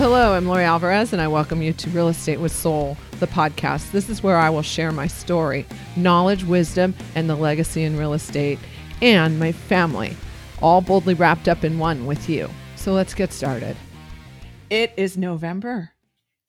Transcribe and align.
hello. 0.00 0.32
I'm 0.32 0.46
Lori 0.46 0.64
Alvarez, 0.64 1.12
and 1.12 1.20
I 1.20 1.28
welcome 1.28 1.60
you 1.60 1.74
to 1.74 1.90
Real 1.90 2.08
Estate 2.08 2.40
with 2.40 2.52
Soul, 2.52 2.96
the 3.18 3.26
podcast. 3.26 3.90
This 3.90 4.08
is 4.08 4.22
where 4.22 4.38
I 4.38 4.48
will 4.48 4.62
share 4.62 4.92
my 4.92 5.06
story, 5.06 5.66
knowledge, 5.94 6.42
wisdom, 6.42 6.94
and 7.14 7.28
the 7.28 7.36
legacy 7.36 7.84
in 7.84 7.98
real 7.98 8.14
estate, 8.14 8.58
and 9.02 9.38
my 9.38 9.52
family, 9.52 10.16
all 10.62 10.80
boldly 10.80 11.12
wrapped 11.12 11.48
up 11.48 11.64
in 11.64 11.78
one 11.78 12.06
with 12.06 12.30
you. 12.30 12.48
So 12.76 12.94
let's 12.94 13.12
get 13.12 13.30
started. 13.30 13.76
It 14.70 14.94
is 14.96 15.18
November. 15.18 15.90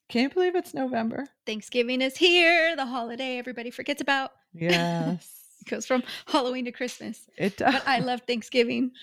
Can 0.07 0.21
you 0.21 0.29
believe 0.29 0.55
it's 0.55 0.73
November? 0.73 1.27
Thanksgiving 1.45 1.99
is 1.99 2.15
here, 2.15 2.77
the 2.77 2.86
holiday 2.86 3.38
everybody 3.38 3.70
forgets 3.70 4.02
about. 4.02 4.31
Yes. 4.54 5.39
It 5.63 5.70
goes 5.70 5.86
from 5.86 6.02
Halloween 6.25 6.65
to 6.65 6.71
Christmas. 6.71 7.27
It 7.38 7.55
does. 7.57 7.71
But 7.71 7.88
I 7.88 7.99
love 7.99 8.21
Thanksgiving. 8.25 8.93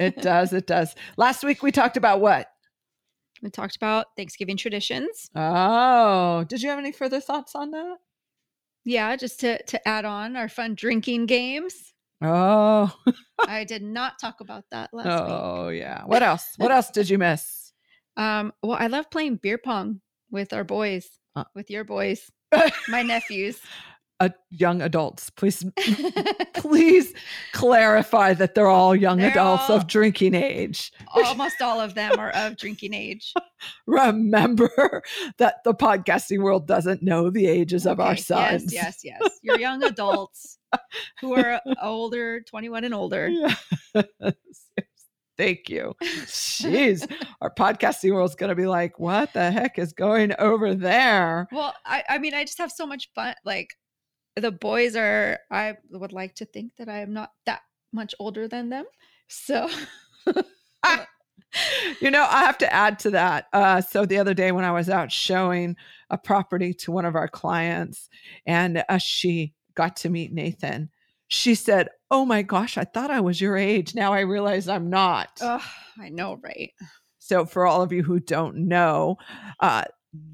it 0.00 0.20
does. 0.20 0.52
It 0.52 0.66
does. 0.66 0.96
Last 1.16 1.44
week 1.44 1.62
we 1.62 1.70
talked 1.70 1.96
about 1.96 2.20
what? 2.20 2.50
We 3.42 3.50
talked 3.50 3.76
about 3.76 4.06
Thanksgiving 4.16 4.56
traditions. 4.56 5.30
Oh, 5.34 6.44
did 6.48 6.62
you 6.62 6.68
have 6.70 6.78
any 6.78 6.92
further 6.92 7.20
thoughts 7.20 7.54
on 7.54 7.70
that? 7.70 7.96
Yeah, 8.84 9.14
just 9.16 9.40
to 9.40 9.62
to 9.62 9.88
add 9.88 10.04
on 10.04 10.36
our 10.36 10.48
fun 10.48 10.74
drinking 10.74 11.26
games. 11.26 11.92
Oh, 12.22 12.94
I 13.46 13.64
did 13.64 13.82
not 13.82 14.18
talk 14.20 14.40
about 14.40 14.64
that 14.72 14.90
last 14.92 15.06
week. 15.24 15.32
oh 15.32 15.68
yeah. 15.70 16.02
What 16.04 16.22
else? 16.22 16.44
What 16.58 16.70
else 16.70 16.90
did 16.90 17.08
you 17.10 17.18
miss? 17.18 17.58
Um, 18.16 18.52
well, 18.62 18.76
I 18.78 18.88
love 18.88 19.08
playing 19.10 19.36
beer 19.36 19.56
pong 19.56 20.00
with 20.30 20.52
our 20.52 20.64
boys, 20.64 21.08
Uh. 21.36 21.44
with 21.54 21.70
your 21.70 21.84
boys, 21.84 22.28
my 22.88 23.02
nephews. 23.02 23.58
Uh, 24.20 24.28
young 24.50 24.82
adults, 24.82 25.30
please, 25.30 25.64
please 26.54 27.14
clarify 27.52 28.34
that 28.34 28.54
they're 28.54 28.68
all 28.68 28.94
young 28.94 29.16
They're 29.16 29.30
adults 29.30 29.70
all- 29.70 29.76
of 29.76 29.86
drinking 29.86 30.34
age. 30.34 30.92
Almost 31.14 31.62
all 31.62 31.80
of 31.80 31.94
them 31.94 32.18
are 32.18 32.28
of 32.30 32.58
drinking 32.58 32.92
age. 32.92 33.32
Remember 33.86 35.02
that 35.38 35.64
the 35.64 35.72
podcasting 35.72 36.42
world 36.42 36.66
doesn't 36.66 37.02
know 37.02 37.30
the 37.30 37.46
ages 37.46 37.86
of 37.86 37.98
our 37.98 38.14
sons. 38.14 38.72
Yes, 38.74 39.00
yes, 39.02 39.18
yes. 39.22 39.38
You're 39.42 39.58
young 39.58 39.82
adults 39.84 40.58
who 41.22 41.34
are 41.34 41.60
older, 41.82 42.42
21 42.42 42.84
and 42.84 42.94
older. 42.94 43.30
Yes. 43.94 44.36
Thank 45.38 45.70
you. 45.70 45.94
Jeez, 46.02 47.10
our 47.40 47.50
podcasting 47.54 48.12
world's 48.12 48.34
going 48.34 48.50
to 48.50 48.54
be 48.54 48.66
like, 48.66 48.98
what 48.98 49.32
the 49.32 49.50
heck 49.50 49.78
is 49.78 49.94
going 49.94 50.34
over 50.38 50.74
there? 50.74 51.48
Well, 51.50 51.74
I, 51.86 52.04
I 52.10 52.18
mean, 52.18 52.34
I 52.34 52.44
just 52.44 52.58
have 52.58 52.70
so 52.70 52.86
much 52.86 53.08
fun. 53.14 53.34
Like 53.42 53.70
the 54.36 54.52
boys 54.52 54.96
are, 54.96 55.38
I 55.50 55.74
would 55.90 56.12
like 56.12 56.34
to 56.36 56.44
think 56.44 56.72
that 56.78 56.88
I 56.88 57.00
am 57.00 57.12
not 57.12 57.32
that 57.46 57.60
much 57.92 58.14
older 58.18 58.48
than 58.48 58.70
them. 58.70 58.84
So 59.28 59.68
you 62.00 62.10
know, 62.10 62.26
I 62.28 62.44
have 62.44 62.58
to 62.58 62.72
add 62.72 62.98
to 63.00 63.10
that. 63.10 63.46
Uh, 63.52 63.80
so 63.80 64.06
the 64.06 64.18
other 64.18 64.34
day 64.34 64.52
when 64.52 64.64
I 64.64 64.72
was 64.72 64.88
out 64.88 65.10
showing 65.10 65.76
a 66.10 66.18
property 66.18 66.72
to 66.74 66.92
one 66.92 67.04
of 67.04 67.16
our 67.16 67.28
clients, 67.28 68.08
and 68.46 68.84
uh, 68.88 68.98
she 68.98 69.54
got 69.74 69.96
to 69.96 70.10
meet 70.10 70.32
Nathan, 70.32 70.90
she 71.28 71.54
said, 71.54 71.88
"Oh 72.10 72.24
my 72.24 72.42
gosh, 72.42 72.78
I 72.78 72.84
thought 72.84 73.10
I 73.10 73.20
was 73.20 73.40
your 73.40 73.56
age. 73.56 73.94
Now 73.94 74.12
I 74.12 74.20
realize 74.20 74.68
I'm 74.68 74.90
not." 74.90 75.40
I 76.00 76.08
know, 76.08 76.38
right? 76.42 76.72
So, 77.18 77.44
for 77.44 77.66
all 77.66 77.82
of 77.82 77.92
you 77.92 78.02
who 78.02 78.18
don't 78.18 78.68
know, 78.68 79.16
uh, 79.60 79.84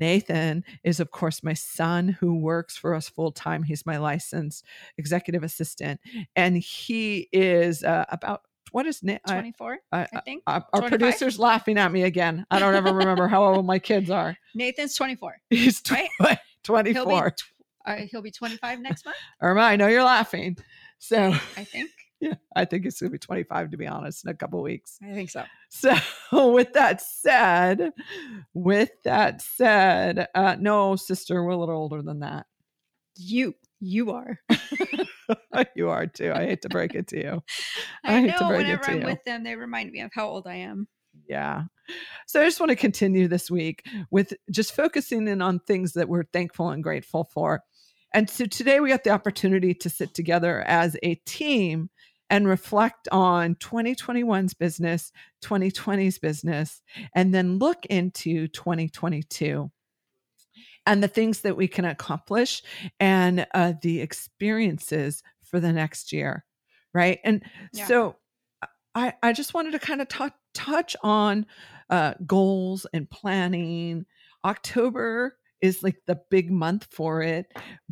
Nathan 0.00 0.64
is, 0.84 1.00
of 1.00 1.10
course, 1.10 1.42
my 1.42 1.54
son 1.54 2.08
who 2.08 2.34
works 2.34 2.76
for 2.76 2.94
us 2.94 3.08
full 3.08 3.32
time. 3.32 3.62
He's 3.62 3.84
my 3.86 3.98
licensed 3.98 4.64
executive 4.98 5.42
assistant, 5.42 6.00
and 6.34 6.56
he 6.56 7.28
is 7.32 7.82
uh, 7.84 8.04
about 8.08 8.42
what 8.72 8.86
is 8.86 9.02
Na- 9.02 9.18
I- 9.26 9.32
24, 9.32 9.78
I- 9.92 10.06
I 10.14 10.20
think. 10.20 10.42
uh, 10.46 10.60
our 10.72 10.80
producer's 10.88 11.38
laughing 11.38 11.78
at 11.78 11.92
me 11.92 12.02
again. 12.02 12.46
I 12.50 12.58
don't 12.58 12.74
ever 12.74 12.92
remember 12.92 13.28
how 13.28 13.44
old 13.44 13.64
my 13.66 13.78
kids 13.78 14.10
are. 14.10 14.36
Nathan's 14.54 14.94
24. 14.96 15.36
He's 15.50 15.80
tw- 15.80 15.92
Right? 16.20 16.38
He'll 16.64 16.82
be, 17.06 17.30
tw- 17.30 17.44
uh, 17.86 17.96
he'll 18.10 18.22
be 18.22 18.32
25 18.32 18.80
next 18.80 19.04
month, 19.04 19.16
Irma, 19.40 19.60
I 19.60 19.76
know 19.76 19.86
you're 19.86 20.02
laughing. 20.02 20.56
So, 20.98 21.28
I 21.56 21.64
think. 21.64 21.90
Yeah, 22.20 22.34
I 22.54 22.64
think 22.64 22.86
it's 22.86 23.00
going 23.00 23.10
to 23.10 23.12
be 23.12 23.18
25 23.18 23.70
to 23.70 23.76
be 23.76 23.86
honest 23.86 24.24
in 24.24 24.30
a 24.30 24.34
couple 24.34 24.62
weeks. 24.62 24.98
I 25.02 25.12
think 25.12 25.30
so. 25.30 25.44
So, 25.68 26.52
with 26.52 26.72
that 26.74 27.02
said, 27.02 27.92
with 28.54 28.90
that 29.02 29.42
said, 29.42 30.28
uh, 30.34 30.56
no, 30.58 30.94
sister, 30.94 31.42
we're 31.42 31.50
a 31.50 31.56
little 31.56 31.76
older 31.76 32.02
than 32.02 32.20
that. 32.20 32.46
You, 33.16 33.54
you 33.80 34.12
are. 34.12 34.38
you 35.74 35.90
are 35.90 36.06
too. 36.06 36.32
I 36.32 36.46
hate 36.46 36.62
to 36.62 36.68
break 36.68 36.94
it 36.94 37.08
to 37.08 37.18
you. 37.18 37.42
I, 38.04 38.18
I 38.18 38.20
know 38.22 38.48
whenever 38.48 38.90
I'm 38.90 39.00
you. 39.00 39.06
with 39.06 39.24
them, 39.24 39.42
they 39.42 39.56
remind 39.56 39.90
me 39.90 40.00
of 40.00 40.12
how 40.14 40.28
old 40.28 40.46
I 40.46 40.54
am. 40.54 40.86
Yeah. 41.28 41.64
So, 42.26 42.40
I 42.40 42.44
just 42.44 42.60
want 42.60 42.70
to 42.70 42.76
continue 42.76 43.26
this 43.26 43.50
week 43.50 43.84
with 44.10 44.32
just 44.50 44.72
focusing 44.72 45.26
in 45.26 45.42
on 45.42 45.58
things 45.58 45.94
that 45.94 46.08
we're 46.08 46.24
thankful 46.32 46.70
and 46.70 46.82
grateful 46.82 47.24
for. 47.24 47.62
And 48.14 48.30
so, 48.30 48.46
today 48.46 48.80
we 48.80 48.88
got 48.88 49.04
the 49.04 49.10
opportunity 49.10 49.74
to 49.74 49.90
sit 49.90 50.14
together 50.14 50.62
as 50.62 50.96
a 51.02 51.16
team 51.26 51.90
and 52.30 52.48
reflect 52.48 53.08
on 53.12 53.54
2021's 53.56 54.54
business, 54.54 55.12
2020's 55.44 56.18
business, 56.18 56.82
and 57.14 57.32
then 57.34 57.58
look 57.58 57.86
into 57.86 58.48
2022 58.48 59.70
and 60.86 61.02
the 61.02 61.08
things 61.08 61.40
that 61.40 61.56
we 61.56 61.68
can 61.68 61.84
accomplish 61.84 62.62
and 63.00 63.46
uh, 63.54 63.74
the 63.82 64.00
experiences 64.00 65.22
for 65.42 65.60
the 65.60 65.72
next 65.72 66.12
year. 66.12 66.44
Right. 66.94 67.18
And 67.24 67.44
Yeah. 67.72 67.86
so 67.86 68.16
I, 68.94 69.12
I 69.22 69.32
just 69.32 69.52
wanted 69.52 69.72
to 69.72 69.78
kind 69.78 70.00
of 70.00 70.08
tou- 70.08 70.30
touch 70.54 70.96
on 71.02 71.46
uh, 71.90 72.14
goals 72.26 72.86
and 72.92 73.08
planning. 73.10 74.06
October 74.44 75.36
is 75.60 75.82
like 75.82 75.96
the 76.06 76.20
big 76.30 76.50
month 76.50 76.86
for 76.90 77.22
it. 77.22 77.46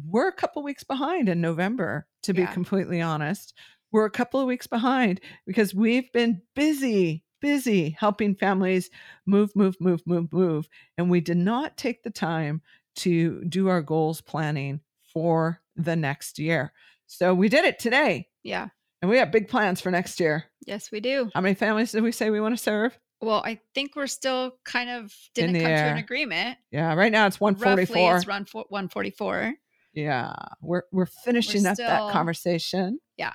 We're 0.04 0.28
a 0.28 0.32
couple 0.32 0.62
weeks 0.62 0.84
behind 0.84 1.28
in 1.28 1.40
November, 1.40 2.06
to 2.22 2.32
be 2.34 2.42
Yeah. 2.42 2.52
completely 2.52 3.00
honest. 3.00 3.54
We're 3.92 4.04
a 4.06 4.10
couple 4.10 4.40
of 4.40 4.46
weeks 4.46 4.66
behind 4.66 5.20
because 5.46 5.74
we've 5.74 6.10
been 6.12 6.42
busy, 6.56 7.24
busy 7.40 7.90
helping 7.98 8.34
families 8.34 8.90
move, 9.26 9.50
move, 9.54 9.76
move, 9.80 10.02
move, 10.06 10.32
move. 10.32 10.68
And 10.98 11.10
we 11.10 11.20
did 11.20 11.36
not 11.36 11.76
take 11.76 12.02
the 12.02 12.10
time 12.10 12.60
to 12.96 13.44
do 13.44 13.68
our 13.68 13.82
goals 13.82 14.20
planning 14.20 14.80
for 15.12 15.60
the 15.76 15.96
next 15.96 16.38
year. 16.38 16.72
So 17.06 17.34
we 17.34 17.48
did 17.48 17.64
it 17.64 17.78
today. 17.78 18.28
Yeah. 18.42 18.68
And 19.02 19.10
we 19.10 19.18
have 19.18 19.30
big 19.30 19.48
plans 19.48 19.80
for 19.80 19.90
next 19.90 20.18
year. 20.18 20.44
Yes, 20.66 20.90
we 20.90 21.00
do. 21.00 21.30
How 21.34 21.40
many 21.40 21.54
families 21.54 21.92
did 21.92 22.02
we 22.02 22.12
say 22.12 22.30
we 22.30 22.40
want 22.40 22.56
to 22.56 22.62
serve? 22.62 22.98
Well, 23.24 23.42
I 23.44 23.60
think 23.74 23.96
we're 23.96 24.06
still 24.06 24.56
kind 24.64 24.90
of 24.90 25.14
didn't 25.34 25.54
come 25.54 25.64
to 25.64 25.68
an 25.68 25.98
agreement. 25.98 26.58
Yeah, 26.70 26.94
right 26.94 27.12
now 27.12 27.26
it's 27.26 27.40
144. 27.40 27.76
Roughly, 27.76 28.02
144. 28.02 28.16
it's 28.16 28.26
run 28.26 28.44
for 28.44 28.64
144. 28.68 29.54
Yeah, 29.94 30.34
we're 30.60 30.82
we're 30.92 31.06
finishing 31.06 31.66
up 31.66 31.76
that 31.76 32.12
conversation. 32.12 32.98
Yeah. 33.16 33.32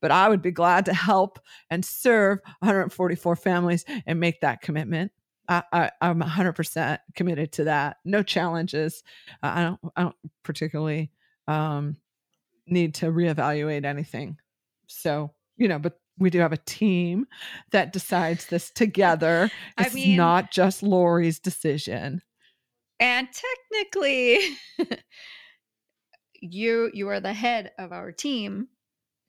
But 0.00 0.10
I 0.10 0.28
would 0.28 0.42
be 0.42 0.50
glad 0.50 0.86
to 0.86 0.94
help 0.94 1.38
and 1.70 1.84
serve 1.84 2.38
144 2.60 3.36
families 3.36 3.84
and 4.06 4.18
make 4.18 4.40
that 4.40 4.62
commitment. 4.62 5.12
I, 5.48 5.62
I 5.72 5.90
I'm 6.00 6.20
100% 6.20 6.98
committed 7.14 7.52
to 7.52 7.64
that. 7.64 7.98
No 8.04 8.22
challenges. 8.22 9.02
Uh, 9.42 9.52
I 9.54 9.62
don't 9.62 9.80
I 9.96 10.02
don't 10.02 10.16
particularly 10.42 11.10
um 11.48 11.96
need 12.66 12.94
to 12.94 13.06
reevaluate 13.06 13.84
anything. 13.84 14.38
So, 14.86 15.32
you 15.56 15.68
know, 15.68 15.78
but 15.78 15.98
we 16.20 16.30
do 16.30 16.38
have 16.38 16.52
a 16.52 16.56
team 16.58 17.26
that 17.72 17.92
decides 17.92 18.46
this 18.46 18.70
together. 18.70 19.50
I 19.76 19.82
It's 19.86 19.94
mean- 19.94 20.16
not 20.16 20.50
just 20.52 20.82
Lori's 20.82 21.38
decision. 21.40 22.22
And 23.00 23.26
technically, 23.72 24.38
you 26.34 26.90
you 26.94 27.08
are 27.08 27.20
the 27.20 27.32
head 27.32 27.72
of 27.78 27.92
our 27.92 28.12
team. 28.12 28.68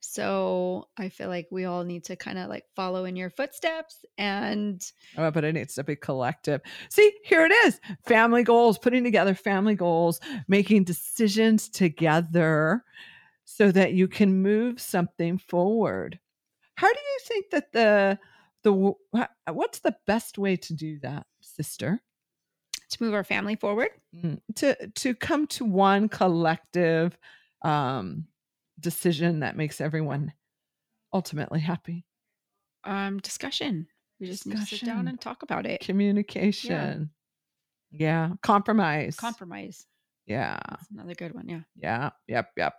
So 0.03 0.87
I 0.97 1.09
feel 1.09 1.27
like 1.29 1.47
we 1.51 1.65
all 1.65 1.83
need 1.83 2.05
to 2.05 2.15
kind 2.15 2.39
of 2.39 2.49
like 2.49 2.65
follow 2.75 3.05
in 3.05 3.15
your 3.15 3.29
footsteps 3.29 4.03
and 4.17 4.81
Oh, 5.15 5.29
but 5.29 5.43
it 5.43 5.53
needs 5.53 5.75
to 5.75 5.83
be 5.83 5.95
collective. 5.95 6.61
See, 6.89 7.11
here 7.23 7.45
it 7.45 7.51
is 7.51 7.79
family 8.07 8.43
goals, 8.43 8.79
putting 8.79 9.03
together 9.03 9.35
family 9.35 9.75
goals, 9.75 10.19
making 10.47 10.85
decisions 10.85 11.69
together 11.69 12.83
so 13.45 13.71
that 13.71 13.93
you 13.93 14.07
can 14.07 14.41
move 14.41 14.81
something 14.81 15.37
forward. 15.37 16.19
How 16.75 16.91
do 16.91 16.99
you 16.99 17.19
think 17.27 17.45
that 17.51 17.71
the, 17.73 18.19
the, 18.63 18.93
what's 19.51 19.79
the 19.79 19.95
best 20.07 20.37
way 20.37 20.55
to 20.57 20.73
do 20.73 20.99
that, 20.99 21.25
sister? 21.41 22.01
to 22.89 23.03
move 23.03 23.13
our 23.13 23.23
family 23.23 23.55
forward. 23.55 23.87
Mm, 24.13 24.41
To, 24.55 24.75
to 24.95 25.15
come 25.15 25.47
to 25.47 25.63
one 25.63 26.09
collective 26.09 27.17
um, 27.61 28.25
decision 28.81 29.39
that 29.39 29.55
makes 29.55 29.79
everyone 29.79 30.33
ultimately 31.13 31.61
happy. 31.61 32.05
Um, 32.83 33.19
discussion. 33.19 33.87
We 34.19 34.27
just 34.27 34.45
need 34.45 34.57
to 34.57 34.65
sit 34.65 34.83
down 34.83 35.07
and 35.07 35.21
talk 35.21 35.41
about 35.41 35.65
it. 35.65 35.79
Communication. 35.79 37.11
Yeah. 37.91 38.31
Compromise. 38.41 39.15
Compromise. 39.15 39.85
yeah. 40.25 40.59
That's 40.69 40.91
another 40.91 41.15
good 41.15 41.33
one. 41.33 41.47
Yeah. 41.47 41.61
Yeah. 41.77 42.09
Yep. 42.27 42.49
Yep. 42.57 42.73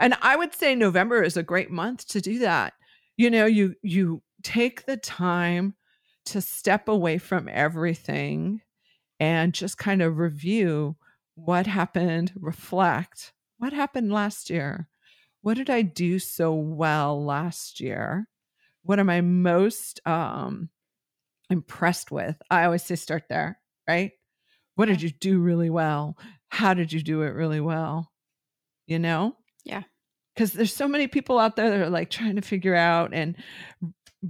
And 0.00 0.14
I 0.22 0.34
would 0.34 0.54
say 0.54 0.74
November 0.74 1.22
is 1.22 1.36
a 1.36 1.42
great 1.44 1.70
month 1.70 2.08
to 2.08 2.20
do 2.20 2.40
that. 2.40 2.72
You 3.16 3.30
know, 3.30 3.46
you 3.46 3.74
you 3.82 4.22
take 4.42 4.86
the 4.86 4.96
time 4.96 5.74
to 6.26 6.40
step 6.40 6.88
away 6.88 7.18
from 7.18 7.48
everything 7.50 8.60
and 9.20 9.52
just 9.52 9.78
kind 9.78 10.02
of 10.02 10.18
review 10.18 10.96
what 11.34 11.66
happened, 11.66 12.32
reflect 12.36 13.32
what 13.58 13.72
happened 13.72 14.12
last 14.12 14.50
year. 14.50 14.88
What 15.42 15.56
did 15.56 15.70
I 15.70 15.82
do 15.82 16.18
so 16.18 16.54
well 16.54 17.24
last 17.24 17.80
year? 17.80 18.28
What 18.82 18.98
am 18.98 19.10
I 19.10 19.20
most 19.20 20.00
um, 20.06 20.70
impressed 21.50 22.10
with? 22.10 22.40
I 22.50 22.64
always 22.64 22.82
say 22.82 22.96
start 22.96 23.24
there, 23.28 23.60
right? 23.88 24.12
What 24.74 24.86
did 24.86 25.02
you 25.02 25.10
do 25.10 25.38
really 25.38 25.70
well? 25.70 26.16
How 26.48 26.74
did 26.74 26.92
you 26.92 27.02
do 27.02 27.22
it 27.22 27.30
really 27.34 27.60
well? 27.60 28.10
You 28.86 28.98
know? 28.98 29.36
Yeah. 29.64 29.82
Because 30.34 30.52
there's 30.52 30.74
so 30.74 30.88
many 30.88 31.06
people 31.06 31.38
out 31.38 31.56
there 31.56 31.70
that 31.70 31.80
are 31.80 31.90
like 31.90 32.10
trying 32.10 32.36
to 32.36 32.42
figure 32.42 32.74
out 32.74 33.12
and 33.12 33.36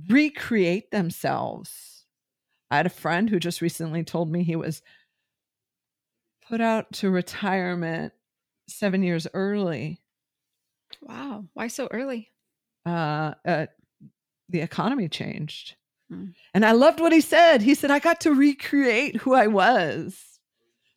recreate 0.08 0.90
themselves. 0.90 2.04
I 2.70 2.76
had 2.78 2.86
a 2.86 2.90
friend 2.90 3.28
who 3.28 3.38
just 3.38 3.60
recently 3.60 4.02
told 4.02 4.30
me 4.30 4.42
he 4.42 4.56
was 4.56 4.82
put 6.48 6.60
out 6.60 6.92
to 6.94 7.10
retirement 7.10 8.12
seven 8.68 9.02
years 9.02 9.26
early. 9.34 10.00
Wow. 11.02 11.44
Why 11.54 11.68
so 11.68 11.88
early? 11.90 12.30
Uh, 12.84 13.34
uh, 13.46 13.66
the 14.48 14.60
economy 14.60 15.08
changed. 15.08 15.76
Hmm. 16.10 16.26
And 16.54 16.64
I 16.64 16.72
loved 16.72 17.00
what 17.00 17.12
he 17.12 17.20
said. 17.20 17.62
He 17.62 17.74
said, 17.74 17.90
I 17.90 17.98
got 17.98 18.20
to 18.22 18.34
recreate 18.34 19.16
who 19.16 19.34
I 19.34 19.46
was. 19.46 20.18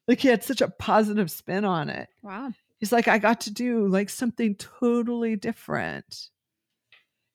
Like 0.07 0.19
he 0.19 0.27
had 0.27 0.43
such 0.43 0.61
a 0.61 0.67
positive 0.67 1.31
spin 1.31 1.65
on 1.65 1.89
it. 1.89 2.09
Wow. 2.21 2.51
He's 2.85 2.91
like, 2.91 3.07
I 3.07 3.17
got 3.17 3.41
to 3.41 3.51
do 3.51 3.87
like 3.87 4.11
something 4.11 4.53
totally 4.57 5.35
different. 5.35 6.29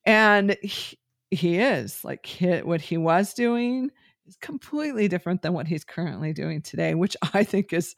And 0.05 0.55
he, 0.61 0.97
he 1.29 1.57
is 1.57 2.05
like 2.05 2.25
he, 2.25 2.59
what 2.61 2.79
he 2.79 2.95
was 2.95 3.33
doing 3.33 3.91
is 4.25 4.37
completely 4.37 5.09
different 5.09 5.41
than 5.41 5.51
what 5.51 5.67
he's 5.67 5.83
currently 5.83 6.31
doing 6.31 6.61
today, 6.61 6.93
which 6.93 7.17
I 7.33 7.43
think 7.43 7.73
is 7.73 7.95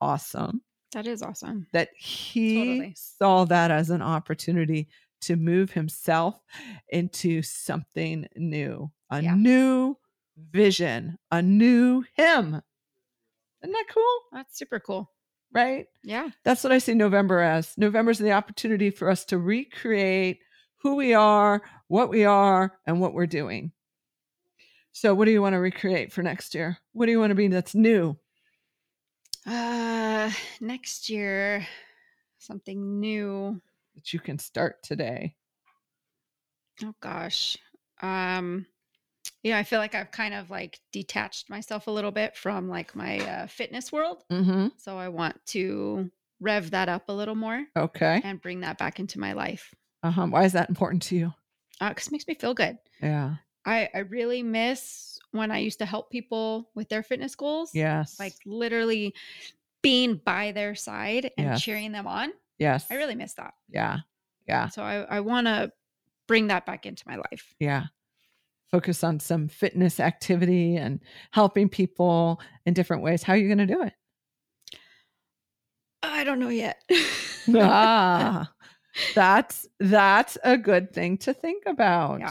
awesome 0.00 0.62
That 0.94 1.06
is 1.06 1.22
awesome. 1.22 1.68
that 1.72 1.90
he 1.96 2.58
Totally. 2.58 2.94
saw 2.96 3.44
that 3.44 3.70
as 3.70 3.90
an 3.90 4.02
opportunity 4.02 4.88
to 5.20 5.36
move 5.36 5.70
himself 5.70 6.42
into 6.88 7.40
something 7.40 8.26
new, 8.34 8.90
a 9.10 9.22
Yeah. 9.22 9.34
new 9.36 9.96
vision, 10.50 11.18
a 11.30 11.40
new 11.40 12.02
him. 12.16 12.60
Isn't 13.62 13.72
that 13.72 13.86
cool? 13.94 14.20
That's 14.32 14.58
super 14.58 14.80
cool. 14.80 15.12
Right? 15.56 15.86
Yeah. 16.02 16.28
That's 16.44 16.62
what 16.62 16.72
I 16.74 16.76
see 16.76 16.92
November 16.92 17.40
as. 17.40 17.72
November 17.78 18.10
is 18.10 18.18
the 18.18 18.32
opportunity 18.32 18.90
for 18.90 19.08
us 19.08 19.24
to 19.24 19.38
recreate 19.38 20.40
who 20.82 20.96
we 20.96 21.14
are, 21.14 21.62
what 21.88 22.10
we 22.10 22.26
are, 22.26 22.78
and 22.84 23.00
what 23.00 23.14
we're 23.14 23.26
doing. 23.26 23.72
So, 24.92 25.14
what 25.14 25.24
do 25.24 25.30
you 25.30 25.40
want 25.40 25.54
to 25.54 25.58
recreate 25.58 26.12
for 26.12 26.22
next 26.22 26.54
year? 26.54 26.76
What 26.92 27.06
do 27.06 27.12
you 27.12 27.18
want 27.18 27.30
to 27.30 27.34
be 27.34 27.48
that's 27.48 27.74
new? 27.74 28.18
Uh 29.46 30.30
next 30.60 31.08
year 31.08 31.66
something 32.38 33.00
new. 33.00 33.58
That 33.94 34.12
you 34.12 34.20
can 34.20 34.38
start 34.38 34.82
today? 34.82 35.36
Oh 36.84 36.94
gosh. 37.00 37.56
Um 38.02 38.66
yeah, 39.46 39.56
I 39.58 39.62
feel 39.62 39.78
like 39.78 39.94
I've 39.94 40.10
kind 40.10 40.34
of 40.34 40.50
like 40.50 40.80
detached 40.90 41.48
myself 41.48 41.86
a 41.86 41.90
little 41.92 42.10
bit 42.10 42.36
from 42.36 42.68
like 42.68 42.96
my 42.96 43.20
uh, 43.20 43.46
fitness 43.46 43.92
world. 43.92 44.24
Mm-hmm. 44.30 44.68
So 44.76 44.98
I 44.98 45.08
want 45.08 45.38
to 45.46 46.10
rev 46.40 46.72
that 46.72 46.88
up 46.88 47.08
a 47.08 47.12
little 47.12 47.36
more 47.36 47.64
Okay. 47.76 48.20
and 48.24 48.42
bring 48.42 48.60
that 48.60 48.76
back 48.76 48.98
into 48.98 49.20
my 49.20 49.34
life. 49.34 49.72
Uh-huh. 50.02 50.26
Why 50.26 50.44
is 50.44 50.52
that 50.54 50.68
important 50.68 51.02
to 51.04 51.16
you? 51.16 51.32
because 51.78 52.08
it 52.08 52.12
makes 52.12 52.26
me 52.26 52.34
feel 52.34 52.54
good. 52.54 52.76
Yeah. 53.00 53.36
I, 53.64 53.88
I 53.94 53.98
really 54.00 54.42
miss 54.42 55.18
when 55.30 55.50
I 55.52 55.58
used 55.58 55.78
to 55.78 55.86
help 55.86 56.10
people 56.10 56.70
with 56.74 56.88
their 56.88 57.02
fitness 57.04 57.34
goals. 57.36 57.70
Yes. 57.72 58.18
Like 58.18 58.32
literally 58.46 59.14
being 59.82 60.20
by 60.24 60.50
their 60.52 60.74
side 60.74 61.30
and 61.38 61.46
Yes. 61.48 61.62
cheering 61.62 61.92
them 61.92 62.06
on. 62.08 62.32
yes. 62.58 62.86
I 62.90 62.94
really 62.96 63.14
miss 63.14 63.34
that. 63.34 63.54
Yeah. 63.68 63.98
Yeah. 64.48 64.68
So 64.68 64.82
I, 64.82 65.02
I 65.02 65.20
want 65.20 65.46
to 65.46 65.70
bring 66.26 66.48
that 66.48 66.66
back 66.66 66.84
into 66.86 67.04
my 67.06 67.16
life. 67.16 67.54
Yeah. 67.60 67.84
Focus 68.70 69.04
on 69.04 69.20
some 69.20 69.48
fitness 69.48 70.00
activity 70.00 70.76
and 70.76 71.00
helping 71.30 71.68
people 71.68 72.40
in 72.64 72.74
different 72.74 73.02
ways. 73.02 73.22
How 73.22 73.32
are 73.34 73.36
you 73.36 73.46
going 73.48 73.66
to 73.66 73.74
do 73.74 73.82
it? 73.82 73.92
I 76.02 76.24
don't 76.24 76.38
know 76.40 76.48
yet. 76.48 76.82
ah, 77.54 78.52
that's 79.14 79.66
that's 79.80 80.36
a 80.44 80.56
good 80.56 80.92
thing 80.92 81.18
to 81.18 81.32
think 81.34 81.64
about. 81.66 82.22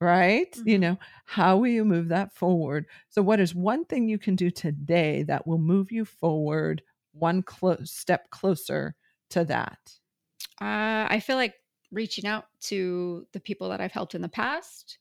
Right? 0.00 0.56
You 0.64 0.78
Mhm. 0.78 0.80
know, 0.80 0.98
how 1.26 1.58
will 1.58 1.68
you 1.68 1.84
move 1.84 2.08
that 2.08 2.32
forward? 2.34 2.86
So 3.10 3.20
what 3.20 3.38
is 3.38 3.54
one 3.54 3.84
thing 3.84 4.08
you 4.08 4.18
can 4.18 4.34
do 4.34 4.50
today 4.50 5.24
that 5.24 5.46
will 5.46 5.58
move 5.58 5.92
you 5.92 6.06
forward 6.06 6.82
one 7.12 7.42
clo- 7.42 7.84
step 7.84 8.30
closer 8.30 8.94
to 9.30 9.44
that? 9.44 9.78
Uh, 10.58 11.06
I 11.10 11.20
feel 11.20 11.36
like 11.36 11.54
reaching 11.92 12.24
out 12.26 12.46
to 12.62 13.26
the 13.32 13.40
people 13.40 13.68
that 13.70 13.80
I've 13.82 13.92
helped 13.92 14.14
in 14.14 14.22
the 14.22 14.28
past 14.28 14.98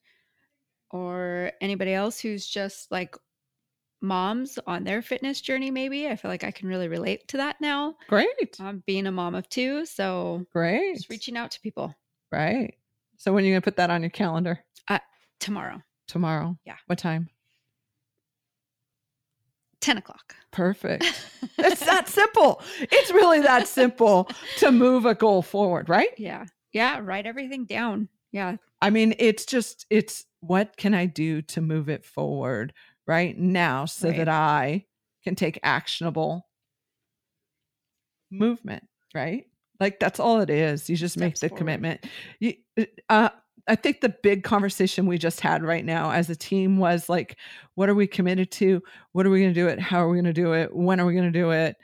or 0.92 1.52
anybody 1.62 1.94
else 1.94 2.20
who's 2.20 2.48
just 2.48 2.92
like 2.92 3.16
moms 4.02 4.58
on 4.66 4.84
their 4.84 5.02
fitness 5.02 5.42
journey, 5.42 5.72
maybe. 5.72 6.08
I 6.08 6.16
feel 6.16 6.32
like 6.32 6.44
I 6.44 6.52
can 6.52 6.68
really 6.70 6.88
relate 6.88 7.28
to 7.30 7.38
that 7.38 7.60
now. 7.60 7.96
Great. 8.08 8.58
Um, 8.60 8.82
being 8.86 9.08
a 9.08 9.12
mom 9.12 9.36
of 9.36 9.48
two. 9.50 9.86
So 9.86 10.46
Great. 10.54 10.96
just 10.96 11.10
reaching 11.10 11.38
out 11.38 11.52
to 11.52 11.60
people 11.62 11.96
Right. 12.32 12.76
So 13.18 13.34
when 13.34 13.44
are 13.44 13.48
you 13.48 13.54
going 13.54 13.62
to 13.62 13.66
put 13.66 13.76
that 13.78 13.90
on 13.90 14.02
your 14.02 14.12
calendar? 14.12 14.64
tomorrow, 15.40 15.82
Tomorrow. 16.08 16.58
Yeah. 16.66 16.76
What 16.88 17.00
time? 17.00 17.30
10 19.82 19.98
o'clock. 19.98 20.36
Perfect. 20.52 21.06
it's 21.58 21.86
that 21.86 22.10
simple. 22.10 22.62
It's 22.80 23.12
really 23.12 23.40
that 23.42 23.68
simple 23.68 24.30
to 24.58 24.72
move 24.72 25.06
a 25.06 25.16
goal 25.16 25.42
forward, 25.42 25.88
right? 25.88 26.10
yeah. 26.18 26.46
Yeah. 26.74 27.00
Write 27.02 27.26
everything 27.26 27.64
down. 27.66 28.10
Yeah. 28.34 28.58
I 28.82 28.90
mean, 28.90 29.16
it's 29.18 29.46
just, 29.46 29.86
it's 29.90 30.26
what 30.42 30.78
can 30.78 30.94
I 30.94 31.06
do 31.06 31.42
to 31.44 31.62
move 31.62 31.90
it 31.90 32.06
forward 32.06 32.74
right 33.08 33.38
now 33.38 33.86
so 33.86 34.10
Right. 34.10 34.18
that 34.18 34.30
I 34.30 34.86
can 35.24 35.36
take 35.36 35.60
actionable 35.64 36.48
movement, 38.32 38.84
right? 39.14 39.46
Like 39.80 40.00
that's 40.00 40.20
all 40.20 40.42
it 40.42 40.50
is. 40.50 40.90
You 40.90 40.96
just 40.96 41.18
make 41.18 41.36
the 41.40 41.50
forward. 41.50 41.58
commitment. 41.58 42.06
You, 42.40 42.54
uh, 43.10 43.30
I 43.68 43.76
think 43.76 44.02
the 44.02 44.10
big 44.24 44.44
conversation 44.44 45.06
we 45.06 45.18
just 45.18 45.42
had 45.42 45.64
right 45.64 45.86
now 45.86 46.12
as 46.12 46.30
a 46.30 46.36
team 46.36 46.78
was 46.78 47.08
like, 47.08 47.38
what 47.76 47.88
are 47.90 47.96
we 47.96 48.08
committed 48.08 48.52
to? 48.54 48.82
What 49.12 49.26
are 49.26 49.30
we 49.30 49.42
going 49.42 49.54
to 49.54 49.60
do 49.60 49.68
it? 49.68 49.80
How 49.80 50.00
are 50.04 50.10
we 50.10 50.16
going 50.18 50.26
to 50.26 50.34
do 50.34 50.54
it? 50.54 50.76
When 50.76 51.00
are 51.00 51.06
we 51.06 51.14
going 51.14 51.32
to 51.32 51.40
do 51.40 51.52
it? 51.52 51.76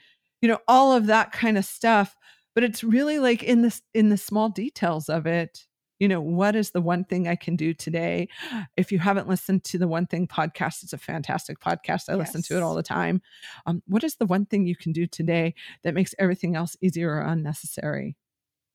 You 0.41 0.49
know, 0.49 0.59
all 0.67 0.93
of 0.93 1.07
that 1.07 1.31
kind 1.31 1.57
of 1.57 1.65
stuff. 1.65 2.15
But 2.53 2.63
it's 2.63 2.83
really 2.83 3.19
like 3.19 3.43
in 3.43 3.61
this 3.61 3.81
in 3.93 4.09
the 4.09 4.17
small 4.17 4.49
details 4.49 5.09
of 5.09 5.25
it. 5.25 5.65
You 5.99 6.07
know, 6.07 6.19
what 6.19 6.55
is 6.55 6.71
the 6.71 6.81
one 6.81 7.05
thing 7.05 7.27
I 7.27 7.35
can 7.35 7.55
do 7.55 7.73
today? 7.73 8.27
If 8.75 8.91
you 8.91 8.99
haven't 8.99 9.29
listened 9.29 9.63
to 9.65 9.77
the 9.77 9.87
One 9.87 10.07
Thing 10.07 10.27
podcast, 10.27 10.83
it's 10.83 10.93
a 10.93 10.97
fantastic 10.97 11.59
podcast. 11.59 12.09
I 12.09 12.15
listen 12.15 12.41
to 12.43 12.57
it 12.57 12.63
all 12.63 12.75
the 12.75 12.83
time. 12.83 13.21
Um, 13.65 13.81
what 13.87 14.03
is 14.03 14.15
the 14.15 14.25
one 14.25 14.45
thing 14.45 14.67
you 14.67 14.75
can 14.75 14.91
do 14.91 15.07
today 15.07 15.55
that 15.83 15.93
makes 15.93 16.13
everything 16.19 16.55
else 16.55 16.75
easier 16.81 17.11
or 17.11 17.21
unnecessary? 17.21 18.17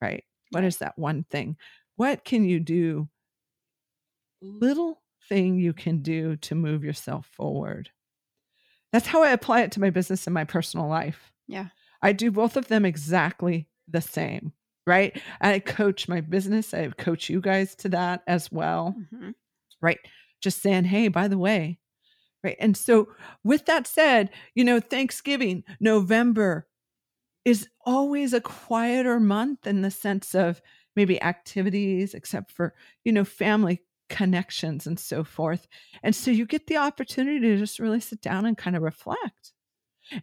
Right. 0.01 0.25
What 0.51 0.65
is 0.65 0.79
that 0.79 0.99
one 0.99 1.25
thing? 1.25 1.57
What 1.97 2.25
can 2.25 2.45
you 2.45 2.59
do? 2.59 3.09
Little 4.41 5.03
thing 5.29 5.59
you 5.59 5.75
can 5.75 6.01
do 6.01 6.37
to 6.37 6.55
move 6.55 6.83
yourself 6.83 7.27
forward. 7.27 7.91
That's 8.93 9.07
how 9.07 9.23
I 9.23 9.31
apply 9.31 9.61
it 9.61 9.73
to 9.73 9.81
my 9.81 9.91
business 9.91 10.27
and 10.27 10.35
my 10.35 10.45
personal 10.45 10.89
life. 10.89 11.31
Yeah. 11.47 11.67
I 12.03 12.13
do 12.13 12.31
both 12.31 12.57
of 12.57 12.69
them 12.69 12.85
exactly 12.87 13.69
the 13.87 14.01
same, 14.01 14.53
right? 14.91 15.23
I 15.41 15.61
coach 15.61 16.09
my 16.09 16.21
business. 16.23 16.75
I 16.75 16.89
coach 16.99 17.31
you 17.31 17.41
guys 17.41 17.75
to 17.77 17.89
that 17.91 18.23
as 18.29 18.51
well 18.53 18.97
Mhm. 19.15 19.35
right? 19.83 20.01
Just 20.43 20.63
saying, 20.63 20.85
hey, 20.87 21.09
by 21.09 21.29
the 21.29 21.39
way, 21.39 21.79
right? 22.45 22.57
And 22.61 22.77
so, 22.77 23.09
with 23.45 23.67
that 23.67 23.87
said, 23.89 24.31
you 24.57 24.65
know, 24.65 24.81
Thanksgiving, 24.81 25.65
November 25.81 26.69
is 27.45 27.69
always 27.87 28.33
a 28.35 28.41
quieter 28.41 29.21
month 29.21 29.67
in 29.67 29.83
the 29.83 29.91
sense 29.91 30.35
of 30.35 30.61
maybe 30.97 31.23
activities, 31.23 32.15
except 32.15 32.53
for, 32.53 32.75
you 33.05 33.13
know, 33.13 33.25
family 33.25 33.83
connections 34.11 34.87
and 34.87 34.99
so 35.01 35.25
forth. 35.25 35.67
And 36.03 36.15
so, 36.17 36.31
you 36.33 36.47
get 36.47 36.67
the 36.69 36.79
opportunity 36.79 37.41
to 37.41 37.59
just 37.59 37.79
really 37.81 38.01
sit 38.01 38.21
down 38.23 38.47
and 38.47 38.59
kind 38.59 38.77
of 38.77 38.83
reflect. 38.83 39.53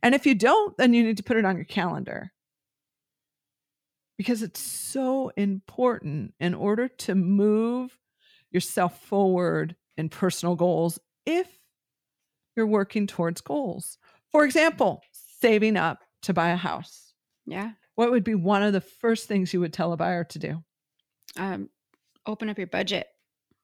And 0.03 0.15
if 0.15 0.25
you 0.25 0.35
don't, 0.35 0.75
then 0.77 0.93
you 0.93 1.03
need 1.03 1.17
to 1.17 1.23
put 1.23 1.37
it 1.37 1.45
on 1.45 1.55
your 1.57 1.65
calendar 1.65 2.33
because 4.17 4.41
it's 4.41 4.59
so 4.59 5.29
important 5.37 6.33
in 6.39 6.53
order 6.53 6.87
to 6.87 7.15
move 7.15 7.97
yourself 8.51 9.01
forward 9.03 9.75
in 9.97 10.09
personal 10.09 10.55
goals 10.55 10.99
if 11.25 11.47
you're 12.55 12.65
working 12.67 13.05
towards 13.07 13.41
goals. 13.41 13.97
For 14.31 14.43
example, 14.45 15.03
saving 15.41 15.77
up 15.77 15.99
to 16.23 16.33
buy 16.33 16.49
a 16.49 16.55
house. 16.55 17.13
Yeah. 17.45 17.71
What 17.95 18.11
would 18.11 18.23
be 18.23 18.35
one 18.35 18.63
of 18.63 18.73
the 18.73 18.81
first 18.81 19.27
things 19.27 19.53
you 19.53 19.59
would 19.59 19.73
tell 19.73 19.93
a 19.93 19.97
buyer 19.97 20.23
to 20.25 20.39
do? 20.39 20.63
Um, 21.37 21.69
open 22.25 22.49
up 22.49 22.57
your 22.57 22.67
budget, 22.67 23.07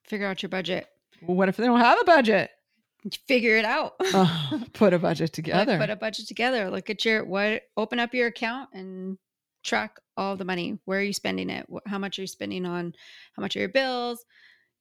figure 0.05 0.27
out 0.27 0.41
your 0.43 0.49
budget. 0.49 0.87
Well, 1.21 1.35
what 1.37 1.49
if 1.49 1.57
they 1.57 1.65
don't 1.65 1.79
have 1.79 1.99
a 2.01 2.05
budget? 2.05 2.49
figure 3.27 3.57
it 3.57 3.65
out. 3.65 3.93
Oh, 3.99 4.63
put 4.73 4.93
a 4.93 4.99
budget 4.99 5.25
Like, 5.25 5.31
together. 5.33 5.77
put 5.77 5.89
a 5.89 5.95
budget 5.97 6.25
together. 6.27 6.69
Look 6.69 6.89
at 6.89 7.03
your 7.03 7.25
what. 7.25 7.63
Open 7.75 7.99
up 7.99 8.13
your 8.13 8.27
account 8.27 8.69
and 8.73 9.17
track 9.63 9.97
all 10.17 10.35
the 10.35 10.45
money. 10.45 10.79
Where 10.85 10.99
are 10.99 11.03
you 11.03 11.13
spending 11.13 11.49
it? 11.49 11.65
How 11.87 11.97
much 11.97 12.17
are 12.19 12.23
you 12.23 12.27
spending 12.27 12.65
on? 12.65 12.93
How 13.35 13.41
much 13.41 13.55
are 13.55 13.59
your 13.59 13.69
bills? 13.69 14.23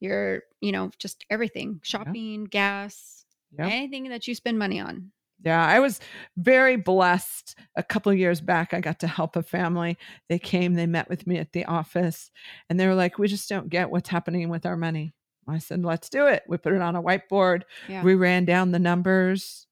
Your, 0.00 0.42
you 0.60 0.72
know, 0.72 0.90
just 0.98 1.24
everything. 1.30 1.80
Shopping, 1.82 2.44
gas, 2.44 3.24
Yep. 3.58 3.66
anything 3.70 4.08
that 4.08 4.26
you 4.26 4.34
spend 4.34 4.58
money 4.58 4.80
on. 4.80 5.12
Yeah, 5.44 5.64
I 5.64 5.80
was 5.80 6.00
very 6.36 6.76
blessed. 6.76 7.56
A 7.76 7.82
couple 7.82 8.10
of 8.12 8.18
years 8.18 8.40
back, 8.40 8.72
I 8.72 8.80
got 8.80 9.00
to 9.00 9.06
help 9.08 9.34
a 9.36 9.42
family. 9.42 9.98
They 10.28 10.38
came, 10.38 10.74
they 10.74 10.86
met 10.86 11.08
with 11.10 11.26
me 11.26 11.38
at 11.38 11.52
the 11.52 11.64
office, 11.64 12.30
and 12.70 12.78
they 12.78 12.86
were 12.86 12.94
like, 12.94 13.18
We 13.18 13.26
just 13.28 13.48
don't 13.48 13.68
get 13.68 13.90
what's 13.90 14.08
happening 14.08 14.48
with 14.48 14.64
our 14.66 14.76
money. 14.76 15.12
I 15.48 15.58
said, 15.58 15.84
Let's 15.84 16.08
do 16.08 16.26
it. 16.28 16.44
We 16.48 16.56
put 16.58 16.72
it 16.74 16.80
on 16.80 16.94
a 16.96 17.02
whiteboard. 17.02 17.62
Yeah. 17.88 18.02
We 18.04 18.14
ran 18.14 18.44
down 18.44 18.70
the 18.70 18.78
numbers. 18.78 19.66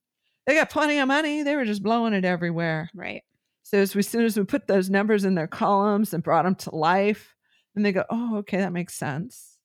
They 0.47 0.55
got 0.55 0.71
plenty 0.71 0.99
of 0.99 1.07
money. 1.09 1.43
They 1.45 1.55
were 1.55 1.64
just 1.64 1.83
blowing 1.83 2.12
it 2.14 2.25
everywhere. 2.25 2.90
right. 2.95 3.23
So 3.70 3.78
as, 3.78 3.94
we, 3.94 4.00
as 4.00 4.08
soon 4.08 4.24
as 4.24 4.36
we 4.36 4.42
put 4.42 4.66
those 4.66 4.90
numbers 4.90 5.24
in 5.24 5.36
their 5.36 5.46
columns 5.46 6.12
and 6.12 6.24
brought 6.24 6.42
them 6.44 6.56
to 6.56 6.74
life, 6.74 7.36
and 7.76 7.86
they 7.86 7.92
go, 7.92 8.04
Oh, 8.10 8.38
okay, 8.38 8.56
that 8.56 8.72
makes 8.72 8.94
sense. 8.94 9.58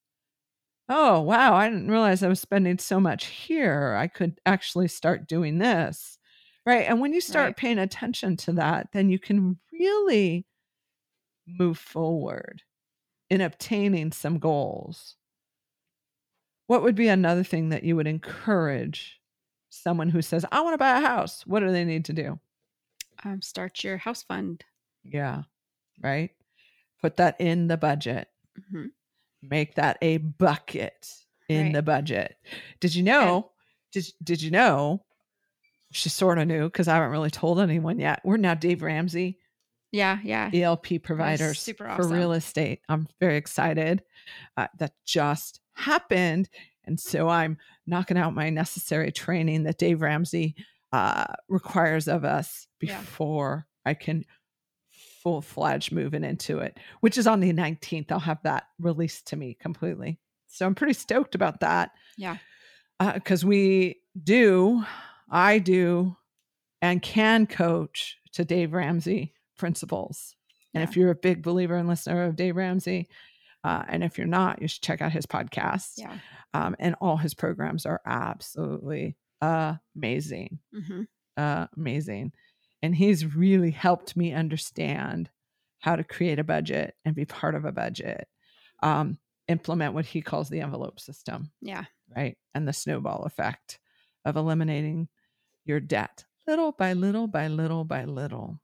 Oh, 0.87 1.21
wow, 1.21 1.55
I 1.55 1.67
didn't 1.67 1.89
realize 1.89 2.21
I 2.21 2.27
was 2.27 2.39
spending 2.39 2.77
so 2.77 2.99
much 2.99 3.25
here. 3.25 3.95
I 3.97 4.05
could 4.07 4.39
actually 4.45 4.87
start 4.89 5.27
doing 5.27 5.57
this. 5.57 6.19
Right. 6.67 6.85
And 6.87 6.99
when 7.01 7.13
you 7.13 7.21
start 7.21 7.45
Right. 7.47 7.57
paying 7.57 7.79
attention 7.79 8.37
to 8.37 8.51
that, 8.53 8.89
then 8.93 9.09
you 9.09 9.17
can 9.17 9.57
really 9.73 10.45
move 11.47 11.79
forward 11.79 12.61
in 13.31 13.41
obtaining 13.41 14.11
some 14.11 14.37
goals. 14.37 15.15
What 16.67 16.83
would 16.83 16.95
be 16.95 17.07
another 17.07 17.43
thing 17.43 17.69
that 17.69 17.83
you 17.83 17.95
would 17.95 18.05
encourage 18.07 19.19
someone 19.69 20.09
who 20.09 20.21
says, 20.21 20.45
I 20.51 20.61
want 20.61 20.75
to 20.75 20.77
buy 20.77 20.97
a 20.97 21.01
house? 21.01 21.45
What 21.47 21.61
do 21.61 21.71
they 21.71 21.85
need 21.85 22.05
to 22.05 22.13
do? 22.13 22.39
Um, 23.23 23.41
start 23.41 23.83
your 23.83 23.97
house 23.97 24.23
fund. 24.23 24.63
Yeah. 25.03 25.43
Right. 26.01 26.31
Put 27.01 27.17
that 27.17 27.39
in 27.39 27.67
the 27.67 27.77
budget. 27.77 28.27
Mhm. 28.59 28.87
Make 29.41 29.75
that 29.75 29.97
a 30.01 30.17
bucket 30.17 31.07
in 31.49 31.65
Right. 31.67 31.73
the 31.73 31.81
budget. 31.83 32.35
Did 32.79 32.95
you 32.95 33.03
know? 33.03 33.51
Did, 33.91 34.05
did 34.23 34.41
you 34.41 34.51
know? 34.51 35.05
She 35.91 36.09
sort 36.09 36.39
of 36.39 36.47
knew 36.47 36.65
because 36.65 36.87
I 36.87 36.95
haven't 36.95 37.11
really 37.11 37.29
told 37.29 37.59
anyone 37.59 37.99
yet. 37.99 38.21
We're 38.25 38.37
now 38.37 38.53
Dave 38.55 38.81
Ramsey 38.81 39.39
Yeah. 39.91 40.19
Yeah. 40.23 40.49
ELP 40.53 40.99
providers 41.03 41.59
super 41.59 41.93
for 41.95 42.07
real 42.07 42.33
estate. 42.33 42.81
I'm 42.89 43.07
very 43.19 43.37
excited. 43.37 44.03
Uh, 44.57 44.67
that 44.79 44.93
just 45.05 45.61
happened. 45.73 46.49
And 46.83 46.99
so 46.99 47.29
I'm 47.29 47.57
knocking 47.87 48.17
out 48.17 48.33
my 48.33 48.49
necessary 48.49 49.11
training 49.11 49.63
that 49.63 49.77
Dave 49.77 50.01
Ramsey 50.01 50.55
uh, 50.95 51.33
requires 51.49 52.07
of 52.07 52.23
us 52.23 52.67
Yeah. 52.81 52.99
before 52.99 53.67
I 53.85 53.93
can 53.93 54.23
full 55.21 55.41
fledged 55.41 55.91
moving 55.91 56.23
into 56.23 56.59
it, 56.59 56.77
which 57.01 57.17
is 57.17 57.27
on 57.27 57.39
the 57.39 57.51
19th. 57.51 58.11
I'll 58.11 58.19
have 58.19 58.41
that 58.43 58.65
released 58.79 59.27
to 59.27 59.35
me 59.35 59.55
completely. 59.59 60.19
So 60.47 60.65
I'm 60.65 60.75
pretty 60.75 60.93
stoked 60.93 61.35
about 61.35 61.59
that 61.61 61.91
Yeah. 62.17 62.37
because 63.13 63.43
we 63.43 64.01
do, 64.21 64.83
I 65.29 65.59
do, 65.59 66.15
and 66.81 67.01
can 67.01 67.47
coach 67.47 68.17
to 68.33 68.45
Dave 68.45 68.73
Ramsey 68.73 69.33
principles. 69.57 70.35
And 70.73 70.83
if 70.83 70.95
you're 70.95 71.09
a 71.11 71.15
big 71.15 71.41
believer 71.41 71.75
and 71.75 71.87
listener 71.87 72.23
of 72.25 72.35
Dave 72.35 72.55
Ramsey, 72.55 73.07
uh, 73.63 73.83
and 73.87 74.03
if 74.03 74.17
you're 74.17 74.27
not, 74.27 74.61
you 74.61 74.67
should 74.67 74.83
check 74.83 75.01
out 75.01 75.11
his 75.11 75.25
podcast. 75.25 75.93
Yeah. 75.97 76.17
Um, 76.53 76.75
and 76.79 76.95
all 77.01 77.17
his 77.17 77.33
programs 77.33 77.85
are 77.85 78.01
absolutely 78.05 79.15
amazing, 79.41 80.59
hmm 80.73 81.03
amazing. 81.37 82.33
And 82.81 82.95
he's 82.95 83.35
really 83.35 83.71
helped 83.71 84.15
me 84.15 84.33
understand 84.33 85.29
how 85.79 85.95
to 85.95 86.03
create 86.03 86.39
a 86.39 86.43
budget 86.43 86.95
and 87.05 87.15
be 87.15 87.25
part 87.25 87.55
of 87.55 87.65
a 87.65 87.71
budget, 87.71 88.27
um, 88.83 89.19
implement 89.47 89.93
what 89.93 90.05
he 90.05 90.21
calls 90.21 90.49
the 90.49 90.61
envelope 90.61 90.99
system 90.99 91.51
Yeah. 91.61 91.85
right? 92.15 92.37
And 92.55 92.67
the 92.67 92.73
snowball 92.73 93.23
effect 93.25 93.79
of 94.25 94.37
eliminating 94.37 95.09
your 95.65 95.79
debt 95.79 96.25
little 96.47 96.71
by 96.73 96.93
little 96.93 97.27
by 97.27 97.47
little 97.47 97.85
by 97.85 98.05
little. 98.05 98.61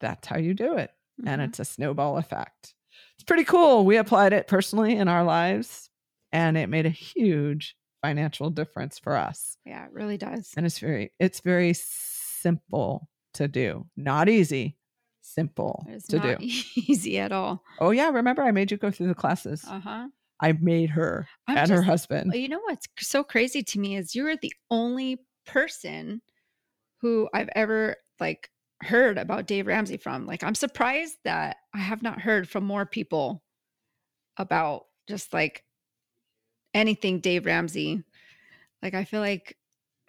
That's 0.00 0.26
how 0.28 0.38
you 0.38 0.54
do 0.54 0.76
it. 0.76 0.90
And 1.26 1.40
Mhm. 1.40 1.48
it's 1.48 1.60
a 1.60 1.64
snowball 1.64 2.18
effect. 2.18 2.74
It's 3.14 3.24
pretty 3.24 3.44
cool. 3.44 3.84
We 3.84 3.96
applied 3.96 4.32
it 4.32 4.46
personally 4.48 4.96
in 4.96 5.08
our 5.08 5.24
lives 5.24 5.90
and 6.32 6.56
it 6.56 6.68
made 6.68 6.86
a 6.86 6.90
huge 6.90 7.76
financial 8.04 8.50
difference 8.50 8.98
for 8.98 9.16
us. 9.16 9.56
yeah, 9.64 9.84
it 9.86 9.92
really 9.92 10.18
does. 10.18 10.52
And 10.56 10.66
it's 10.66 10.78
very 10.78 11.12
it's 11.18 11.40
very 11.40 11.72
simple 11.74 13.08
to 13.34 13.48
do. 13.48 13.86
Not 13.96 14.28
easy, 14.28 14.76
simple 15.22 15.86
It's 15.88 16.06
to 16.08 16.16
not 16.18 16.38
do. 16.38 16.46
easy 16.86 17.18
at 17.18 17.32
all. 17.32 17.62
Oh 17.80 17.90
yeah, 17.90 18.10
remember 18.10 18.42
I 18.42 18.50
made 18.50 18.70
you 18.70 18.76
go 18.76 18.90
through 18.90 19.08
the 19.08 19.14
classes. 19.14 19.64
Uh 19.66 19.80
huh. 19.80 20.08
I 20.40 20.52
made 20.52 20.90
her 20.90 21.26
I'm 21.48 21.56
and 21.56 21.70
her 21.70 21.82
husband. 21.82 22.34
You 22.34 22.48
know 22.48 22.60
what's 22.64 22.86
so 22.98 23.24
crazy 23.24 23.62
to 23.62 23.78
me 23.78 23.96
is 23.96 24.14
you're 24.14 24.36
the 24.36 24.52
only 24.70 25.24
person 25.46 26.20
who 27.00 27.28
I've 27.32 27.48
ever 27.54 27.96
like 28.20 28.50
heard 28.82 29.16
about 29.16 29.46
Dave 29.46 29.66
Ramsey 29.66 29.96
from. 29.96 30.26
Like 30.26 30.42
I'm 30.44 30.54
surprised 30.54 31.16
that 31.24 31.56
I 31.74 31.78
have 31.78 32.02
not 32.02 32.20
heard 32.20 32.48
from 32.48 32.64
more 32.64 32.84
people 32.84 33.42
about 34.36 34.82
just 35.08 35.32
like 35.32 35.62
anything 36.74 37.20
Dave 37.20 37.46
Ramsey. 37.46 38.02
Like 38.82 38.94
I 38.94 39.04
feel 39.04 39.20
like, 39.20 39.56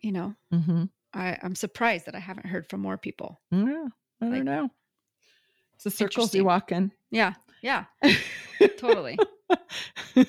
you 0.02 0.12
know, 0.12 0.36
Mhm. 0.52 0.90
I, 1.14 1.38
I'm 1.42 1.56
surprised 1.56 2.08
that 2.08 2.16
I 2.16 2.20
haven't 2.20 2.48
heard 2.48 2.68
from 2.70 2.82
more 2.82 2.98
people. 2.98 3.40
Yeah, 3.52 3.88
I 4.22 4.26
Like, 4.26 4.34
don't 4.38 4.46
know. 4.46 4.70
It's 5.76 5.84
the 5.86 5.92
circles 5.92 6.34
you 6.36 6.44
walk 6.44 6.72
in. 6.72 6.92
Yeah. 7.12 7.34
Yeah. 7.62 7.86
Totally. 8.78 9.18
And 10.16 10.26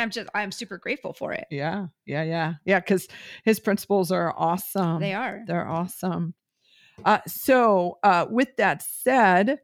I'm 0.00 0.10
just 0.10 0.28
I'm 0.34 0.50
super 0.50 0.76
grateful 0.78 1.12
for 1.12 1.32
it. 1.32 1.46
yeah, 1.50 1.86
yeah, 2.04 2.22
yeah, 2.24 2.54
yeah. 2.64 2.80
Because 2.80 3.06
his 3.44 3.60
principles 3.60 4.10
are 4.10 4.34
awesome. 4.36 4.98
they 5.00 5.14
are. 5.14 5.42
They're 5.46 5.68
awesome. 5.68 6.34
Uh, 7.04 7.18
so, 7.28 7.98
uh, 8.02 8.26
with 8.28 8.56
that 8.56 8.82
said, 8.82 9.58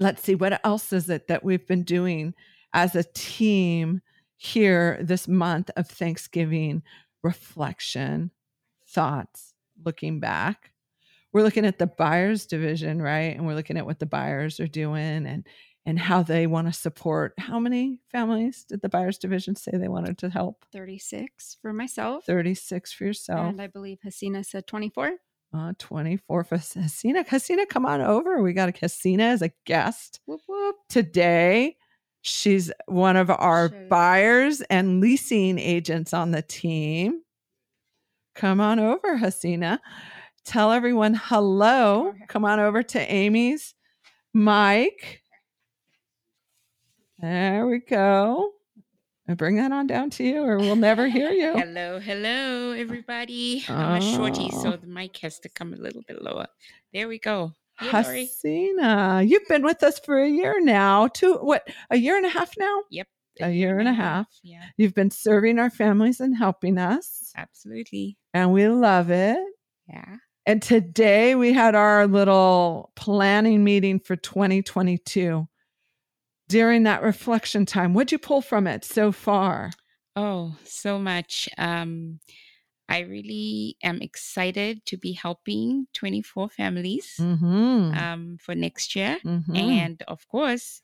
let's 0.00 0.22
see 0.22 0.34
what 0.34 0.60
else 0.64 0.92
is 0.92 1.08
it 1.10 1.28
that 1.28 1.44
we've 1.44 1.66
been 1.68 1.84
doing 1.84 2.34
as 2.72 2.96
a 2.96 3.04
team 3.14 4.00
here 4.42 4.98
this 5.00 5.28
month 5.28 5.70
of 5.76 5.88
Thanksgiving 5.88 6.82
reflection, 7.22 8.32
thoughts, 8.88 9.54
looking 9.84 10.18
back. 10.18 10.72
We're 11.32 11.42
looking 11.42 11.64
at 11.64 11.78
the 11.78 11.86
buyers 11.86 12.46
division, 12.46 13.00
right? 13.00 13.36
And 13.36 13.46
we're 13.46 13.54
looking 13.54 13.78
at 13.78 13.86
what 13.86 14.00
the 14.00 14.06
buyers 14.06 14.58
are 14.60 14.66
doing 14.66 15.26
and 15.26 15.46
and 15.84 15.98
how 15.98 16.22
they 16.22 16.46
want 16.46 16.68
to 16.68 16.72
support. 16.72 17.34
How 17.38 17.58
many 17.58 18.00
families 18.10 18.64
did 18.64 18.82
the 18.82 18.88
buyers 18.88 19.18
division 19.18 19.56
say 19.56 19.72
they 19.72 19.88
wanted 19.88 20.18
to 20.18 20.28
help? 20.28 20.64
36 20.72 21.58
for 21.60 21.72
myself. 21.72 22.24
36 22.24 22.92
for 22.92 23.04
yourself. 23.04 23.48
And 23.48 23.60
I 23.60 23.66
believe 23.66 23.98
Hasina 24.04 24.44
said 24.44 24.66
24. 24.66 25.12
Uh, 25.54 25.72
24 25.78 26.44
for 26.44 26.56
Hasina. 26.56 27.26
Hasina, 27.26 27.68
come 27.68 27.84
on 27.86 28.00
over. 28.00 28.42
We 28.42 28.52
got 28.52 28.68
a 28.68 28.72
Hasina 28.72 29.32
as 29.32 29.42
a 29.42 29.50
guest 29.66 30.20
Whoop 30.26 30.40
whoop. 30.46 30.76
today. 30.88 31.76
She's 32.22 32.70
one 32.86 33.16
of 33.16 33.30
our 33.30 33.68
Sure. 33.68 33.86
buyers 33.88 34.60
and 34.62 35.00
leasing 35.00 35.58
agents 35.58 36.14
on 36.14 36.30
the 36.30 36.42
team. 36.42 37.22
Come 38.34 38.60
on 38.60 38.78
over, 38.78 39.18
Hasina. 39.18 39.80
Tell 40.44 40.72
everyone 40.72 41.14
hello. 41.14 42.14
Come 42.28 42.44
on 42.44 42.58
over 42.60 42.82
to 42.82 43.00
Amy's 43.12 43.74
mic. 44.32 45.22
There 47.18 47.66
we 47.66 47.78
go. 47.80 48.52
And 49.28 49.36
bring 49.36 49.56
that 49.56 49.70
on 49.70 49.86
down 49.86 50.10
to 50.10 50.24
you, 50.24 50.42
or 50.42 50.58
we'll 50.58 50.74
never 50.76 51.06
hear 51.08 51.30
you. 51.30 51.52
Hello, 51.56 52.00
hello, 52.00 52.72
everybody. 52.72 53.64
I'm 53.68 54.02
a 54.02 54.14
shorty, 54.14 54.50
Oh. 54.52 54.62
so 54.62 54.76
the 54.76 54.88
mic 54.88 55.16
has 55.18 55.38
to 55.40 55.48
come 55.48 55.72
a 55.72 55.76
little 55.76 56.02
bit 56.08 56.20
lower. 56.20 56.46
There 56.92 57.06
we 57.06 57.18
go. 57.20 57.52
Hey, 57.78 58.28
Hasina, 58.44 59.26
you've 59.28 59.46
been 59.48 59.62
with 59.62 59.82
us 59.82 59.98
for 59.98 60.20
a 60.22 60.28
year 60.28 60.60
now. 60.62 61.08
Two, 61.08 61.34
what, 61.34 61.66
a 61.90 61.96
year 61.96 62.16
and 62.16 62.26
a 62.26 62.28
half 62.28 62.52
now? 62.58 62.82
Yep. 62.90 63.06
A 63.40 63.50
year 63.50 63.78
and 63.78 63.88
a 63.88 63.92
half. 63.94 64.26
Yeah, 64.42 64.64
You've 64.76 64.94
been 64.94 65.10
serving 65.10 65.58
our 65.58 65.70
families 65.70 66.20
and 66.20 66.36
helping 66.36 66.76
us, 66.76 67.32
absolutely. 67.36 68.18
and 68.34 68.52
we 68.52 68.68
love 68.68 69.10
it. 69.10 69.38
Yeah. 69.88 70.16
And 70.44 70.60
today 70.60 71.34
we 71.34 71.52
had 71.52 71.74
our 71.74 72.06
little 72.06 72.92
planning 72.94 73.64
meeting 73.64 74.00
for 74.00 74.16
2022. 74.16 75.48
During 76.48 76.82
that 76.82 77.02
reflection 77.02 77.64
time, 77.64 77.94
what'd 77.94 78.12
you 78.12 78.18
pull 78.18 78.42
from 78.42 78.66
it 78.66 78.84
so 78.84 79.12
far? 79.12 79.70
Oh, 80.14 80.54
so 80.64 80.98
much. 80.98 81.48
Um, 81.56 82.20
I 82.96 83.00
really 83.00 83.76
am 83.82 83.98
excited 84.08 84.84
to 84.90 84.96
be 84.96 85.12
helping 85.12 85.86
24 85.94 86.48
families 86.50 87.16
Mm-hmm. 87.18 87.94
um, 88.02 88.22
for 88.44 88.54
next 88.54 88.94
year. 88.94 89.18
mm-hmm. 89.24 89.56
And 89.56 90.02
of 90.08 90.20
course, 90.28 90.82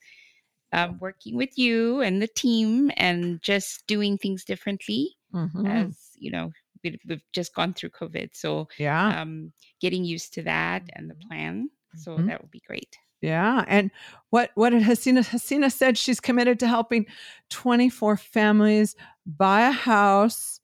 um, 0.72 0.98
working 1.00 1.34
with 1.36 1.52
you 1.64 2.00
and 2.06 2.20
the 2.20 2.28
team 2.44 2.90
and 2.96 3.40
just 3.42 3.86
doing 3.86 4.18
things 4.18 4.44
differently. 4.44 5.02
Mhm. 5.34 5.68
as 5.68 5.92
you 6.24 6.30
know 6.34 6.46
we, 6.82 6.88
we've 7.08 7.26
just 7.38 7.50
gone 7.54 7.74
through 7.74 7.90
COVID, 8.00 8.28
so 8.32 8.68
Yeah. 8.78 9.20
um, 9.20 9.52
getting 9.84 10.04
used 10.14 10.32
to 10.36 10.42
that 10.44 10.82
and 10.94 11.04
the 11.10 11.18
plan. 11.26 11.68
So 12.02 12.08
Mhm. 12.16 12.26
that 12.28 12.40
would 12.40 12.50
be 12.50 12.62
great. 12.70 12.92
Yeah. 13.20 13.64
And 13.68 13.90
what 14.30 14.48
what 14.60 14.70
did 14.72 14.82
Hasina 14.88 15.22
Hasina 15.32 15.70
said 15.80 15.98
she's 15.98 16.20
committed 16.28 16.56
to 16.60 16.66
helping 16.76 17.04
24 17.50 18.16
families 18.16 18.96
buy 19.26 19.60
a 19.68 19.72
house. 19.92 20.60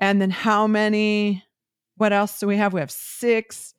And 0.00 0.20
then 0.20 0.30
how 0.30 0.66
many 0.66 1.44
what 1.96 2.12
else 2.12 2.40
do 2.40 2.46
we 2.46 2.56
have? 2.56 2.72
We 2.72 2.80
have 2.80 2.90
six 2.90 3.74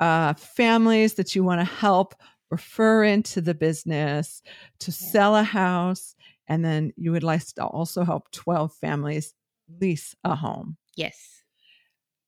uh 0.00 0.34
families 0.34 1.14
that 1.14 1.34
you 1.34 1.44
want 1.44 1.60
to 1.60 1.64
help 1.64 2.14
refer 2.50 3.04
into 3.04 3.40
the 3.40 3.54
business 3.54 4.42
to 4.80 4.90
Yeah. 4.90 4.94
sell 4.94 5.36
a 5.36 5.42
house. 5.42 6.14
And 6.48 6.64
then 6.64 6.92
you 6.96 7.12
would 7.12 7.22
like 7.22 7.44
to 7.54 7.64
also 7.64 8.04
help 8.04 8.30
12 8.32 8.74
families 8.74 9.34
lease 9.80 10.14
a 10.24 10.34
home. 10.34 10.76
Yes. 10.96 11.42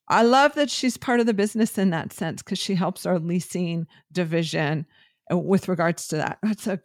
I 0.08 0.22
love 0.22 0.54
that 0.54 0.70
she's 0.70 0.96
part 0.96 1.20
of 1.20 1.26
the 1.26 1.34
business 1.34 1.78
in 1.78 1.90
that 1.90 2.12
sense 2.12 2.42
because 2.42 2.58
she 2.58 2.74
helps 2.74 3.06
our 3.06 3.18
leasing 3.18 3.86
division 4.12 4.86
uh, 5.32 5.38
with 5.38 5.68
regards 5.68 6.08
to 6.08 6.16
that. 6.16 6.38
That's 6.42 6.66
a 6.66 6.80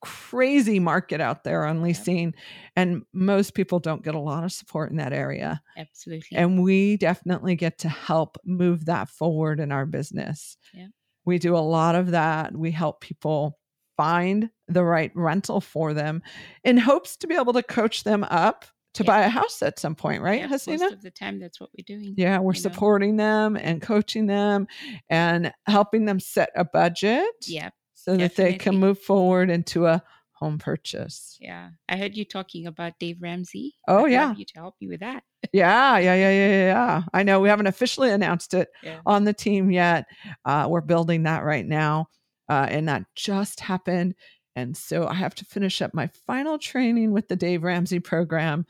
crazy 0.00 0.78
market 0.78 1.20
out 1.20 1.44
there 1.44 1.64
on 1.64 1.82
leasing, 1.82 2.34
and 2.76 3.02
most 3.12 3.54
people 3.54 3.78
don't 3.78 4.04
get 4.04 4.14
a 4.14 4.20
lot 4.20 4.44
of 4.44 4.52
support 4.52 4.90
in 4.90 4.96
that 4.98 5.12
area. 5.12 5.62
Absolutely. 5.76 6.36
And 6.36 6.62
we 6.62 6.96
definitely 6.96 7.54
get 7.56 7.78
to 7.78 7.88
help 7.88 8.36
move 8.44 8.84
that 8.86 9.08
forward 9.08 9.60
in 9.60 9.72
our 9.72 9.86
business. 9.86 10.56
Yeah. 10.74 10.88
We 11.24 11.38
do 11.38 11.56
a 11.56 11.58
lot 11.58 11.94
of 11.94 12.10
that. 12.10 12.56
We 12.56 12.70
help 12.72 13.00
people 13.00 13.58
find 13.96 14.50
the 14.68 14.84
right 14.84 15.12
rental 15.14 15.60
for 15.60 15.94
them 15.94 16.22
in 16.64 16.76
hopes 16.78 17.16
to 17.18 17.26
be 17.26 17.34
able 17.34 17.52
to 17.52 17.62
coach 17.62 18.04
them 18.04 18.24
up 18.24 18.64
to 18.94 19.04
Yeah. 19.04 19.06
buy 19.06 19.20
a 19.22 19.28
house 19.28 19.62
at 19.62 19.78
some 19.78 19.94
point, 19.94 20.20
right, 20.22 20.40
Yeah, 20.40 20.48
Hasina? 20.48 20.80
most 20.80 20.92
of 20.94 21.02
the 21.02 21.10
time, 21.10 21.38
that's 21.38 21.58
what 21.60 21.70
we're 21.76 21.84
doing. 21.86 22.14
Yeah, 22.16 22.38
we're 22.40 22.52
you 22.52 22.58
know? 22.58 22.70
supporting 22.70 23.16
them 23.16 23.56
and 23.56 23.80
coaching 23.80 24.26
them 24.26 24.66
and 25.08 25.52
helping 25.66 26.04
them 26.04 26.20
set 26.20 26.50
a 26.56 26.64
budget 26.64 27.24
Yeah. 27.46 27.70
So 28.04 28.16
that 28.16 28.36
they 28.36 28.54
can 28.54 28.76
move 28.76 28.98
forward 28.98 29.50
into 29.50 29.86
a 29.86 30.02
home 30.32 30.58
purchase. 30.58 31.36
Yeah. 31.40 31.70
I 31.88 31.96
heard 31.96 32.16
you 32.16 32.24
talking 32.24 32.66
about 32.66 32.98
Dave 32.98 33.18
Ramsey. 33.20 33.76
Oh, 33.86 34.06
I'd 34.06 34.12
yeah. 34.12 34.34
you 34.34 34.44
to 34.44 34.54
help 34.56 34.74
you 34.80 34.88
with 34.88 35.00
that. 35.00 35.22
Yeah, 35.52 35.98
yeah, 35.98 36.14
yeah, 36.14 36.30
yeah, 36.30 36.48
yeah, 36.48 36.66
yeah. 36.66 37.02
I 37.12 37.22
know 37.22 37.40
we 37.40 37.48
haven't 37.48 37.68
officially 37.68 38.10
announced 38.10 38.54
it 38.54 38.68
Yeah. 38.82 39.00
on 39.06 39.22
the 39.24 39.32
team 39.32 39.70
yet. 39.70 40.06
Uh, 40.44 40.66
we're 40.68 40.80
building 40.80 41.24
that 41.24 41.44
right 41.44 41.66
now, 41.66 42.06
uh, 42.48 42.66
and 42.68 42.88
that 42.88 43.04
just 43.14 43.60
happened. 43.60 44.14
And 44.56 44.76
so 44.76 45.06
I 45.06 45.14
have 45.14 45.34
to 45.36 45.44
finish 45.44 45.80
up 45.80 45.94
my 45.94 46.08
final 46.26 46.58
training 46.58 47.12
with 47.12 47.28
the 47.28 47.36
Dave 47.36 47.62
Ramsey 47.62 48.00
program. 48.00 48.66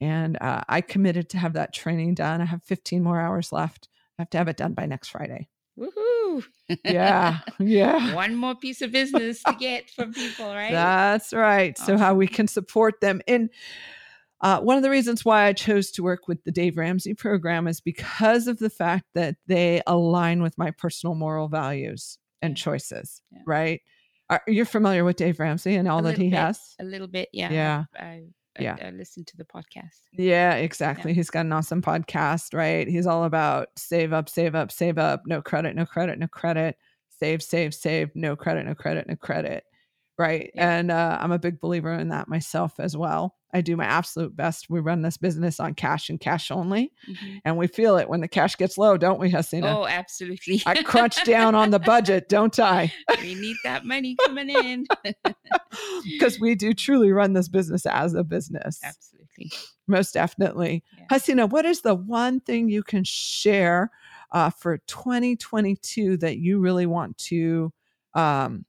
And 0.00 0.36
uh, 0.40 0.62
I 0.68 0.80
committed 0.80 1.28
to 1.30 1.38
have 1.38 1.52
that 1.52 1.72
training 1.72 2.14
done. 2.14 2.40
I 2.40 2.44
have 2.46 2.64
15 2.64 3.02
more 3.02 3.20
hours 3.20 3.52
left. 3.52 3.88
I 4.18 4.22
have 4.22 4.30
to 4.30 4.38
have 4.38 4.48
it 4.48 4.56
done 4.56 4.74
by 4.74 4.86
next 4.86 5.08
Friday. 5.10 5.48
Woohoo. 5.78 6.11
Yeah, 6.84 7.38
yeah. 7.58 8.14
One 8.14 8.34
more 8.36 8.54
piece 8.54 8.82
of 8.82 8.92
business 8.92 9.42
to 9.42 9.52
get 9.58 9.90
from 9.90 10.12
people, 10.12 10.46
right? 10.46 10.72
That's 10.72 11.32
right. 11.32 11.76
So, 11.78 11.98
how 11.98 12.14
we 12.14 12.26
can 12.26 12.48
support 12.48 13.00
them. 13.00 13.20
And 13.28 13.50
uh, 14.40 14.60
one 14.60 14.76
of 14.76 14.82
the 14.82 14.90
reasons 14.90 15.24
why 15.24 15.44
I 15.44 15.52
chose 15.52 15.90
to 15.92 16.02
work 16.02 16.26
with 16.28 16.42
the 16.44 16.50
Dave 16.50 16.76
Ramsey 16.76 17.14
program 17.14 17.68
is 17.68 17.80
because 17.80 18.48
of 18.48 18.58
the 18.58 18.70
fact 18.70 19.04
that 19.14 19.36
they 19.46 19.82
align 19.86 20.42
with 20.42 20.58
my 20.58 20.70
personal 20.72 21.14
moral 21.14 21.48
values 21.48 22.18
and 22.40 22.56
choices, 22.56 23.22
Yeah. 23.30 23.38
right? 23.46 23.80
Are, 24.30 24.42
you're 24.48 24.64
familiar 24.64 25.04
with 25.04 25.16
Dave 25.16 25.38
Ramsey 25.38 25.74
and 25.76 25.86
all 25.86 26.02
that 26.02 26.16
he 26.16 26.30
bit. 26.30 26.38
has? 26.38 26.58
a 26.80 26.84
little 26.84 27.06
bit. 27.06 27.28
Yeah. 27.32 27.50
Yeah. 27.52 27.84
I, 27.94 28.04
I, 28.04 28.22
Yeah. 28.58 28.76
I, 28.80 28.88
I 28.88 28.90
listened 28.90 29.26
to 29.28 29.36
the 29.36 29.44
podcast. 29.44 30.00
Yeah, 30.12 30.54
exactly. 30.54 31.14
He's 31.14 31.30
got 31.30 31.46
an 31.46 31.52
awesome 31.52 31.82
podcast, 31.82 32.54
right? 32.54 32.86
He's 32.86 33.06
all 33.06 33.24
about 33.24 33.68
save 33.76 34.12
up, 34.12 34.28
save 34.28 34.54
up, 34.54 34.70
save 34.70 34.98
up, 34.98 35.22
no 35.26 35.40
credit, 35.40 35.74
no 35.74 35.86
credit, 35.86 36.18
no 36.18 36.28
credit, 36.28 36.76
save, 37.08 37.42
save, 37.42 37.74
save, 37.74 38.10
no 38.14 38.36
credit, 38.36 38.66
no 38.66 38.74
credit, 38.74 39.08
no 39.08 39.16
credit. 39.16 39.64
Right. 40.22 40.50
Yeah. 40.54 40.78
And 40.78 40.90
uh, 40.90 41.18
I'm 41.20 41.32
a 41.32 41.38
big 41.38 41.60
believer 41.60 41.92
in 41.92 42.08
that 42.08 42.28
myself 42.28 42.78
as 42.78 42.96
well. 42.96 43.34
I 43.54 43.60
do 43.60 43.76
my 43.76 43.84
absolute 43.84 44.34
best. 44.34 44.70
We 44.70 44.80
run 44.80 45.02
this 45.02 45.18
business 45.18 45.60
on 45.60 45.74
cash 45.74 46.08
and 46.08 46.18
cash 46.18 46.50
only, 46.50 46.90
Mhm. 47.06 47.40
and 47.44 47.58
we 47.58 47.66
feel 47.66 47.98
it 47.98 48.08
when 48.08 48.20
the 48.22 48.28
cash 48.28 48.56
gets 48.56 48.78
low, 48.78 48.96
don't 48.96 49.20
we, 49.20 49.30
Hasina? 49.30 49.64
Oh, 49.74 49.86
absolutely. 49.86 50.62
I 50.64 50.82
crunch 50.82 51.22
down 51.24 51.54
on 51.54 51.70
the 51.70 51.78
budget, 51.78 52.30
don't 52.30 52.58
I? 52.58 52.90
we 53.20 53.34
need 53.34 53.56
that 53.64 53.84
money 53.84 54.16
coming 54.24 54.48
in. 54.48 54.86
Because 56.04 56.38
we 56.40 56.54
do 56.54 56.74
truly 56.74 57.12
run 57.12 57.32
this 57.32 57.48
business 57.48 57.86
as 57.86 58.14
a 58.14 58.22
business. 58.24 58.80
absolutely. 58.84 59.50
Most 59.86 60.12
definitely. 60.14 60.82
Yeah. 60.98 61.06
Hasina, 61.10 61.48
what 61.50 61.64
is 61.64 61.80
the 61.80 61.94
one 61.94 62.40
thing 62.40 62.68
you 62.68 62.82
can 62.82 63.04
share 63.04 63.90
uh, 64.32 64.50
for 64.50 64.78
2022 64.86 66.16
that 66.18 66.38
you 66.38 66.58
really 66.60 66.86
want 66.86 67.16
to 67.18 67.72
um, 68.14 68.64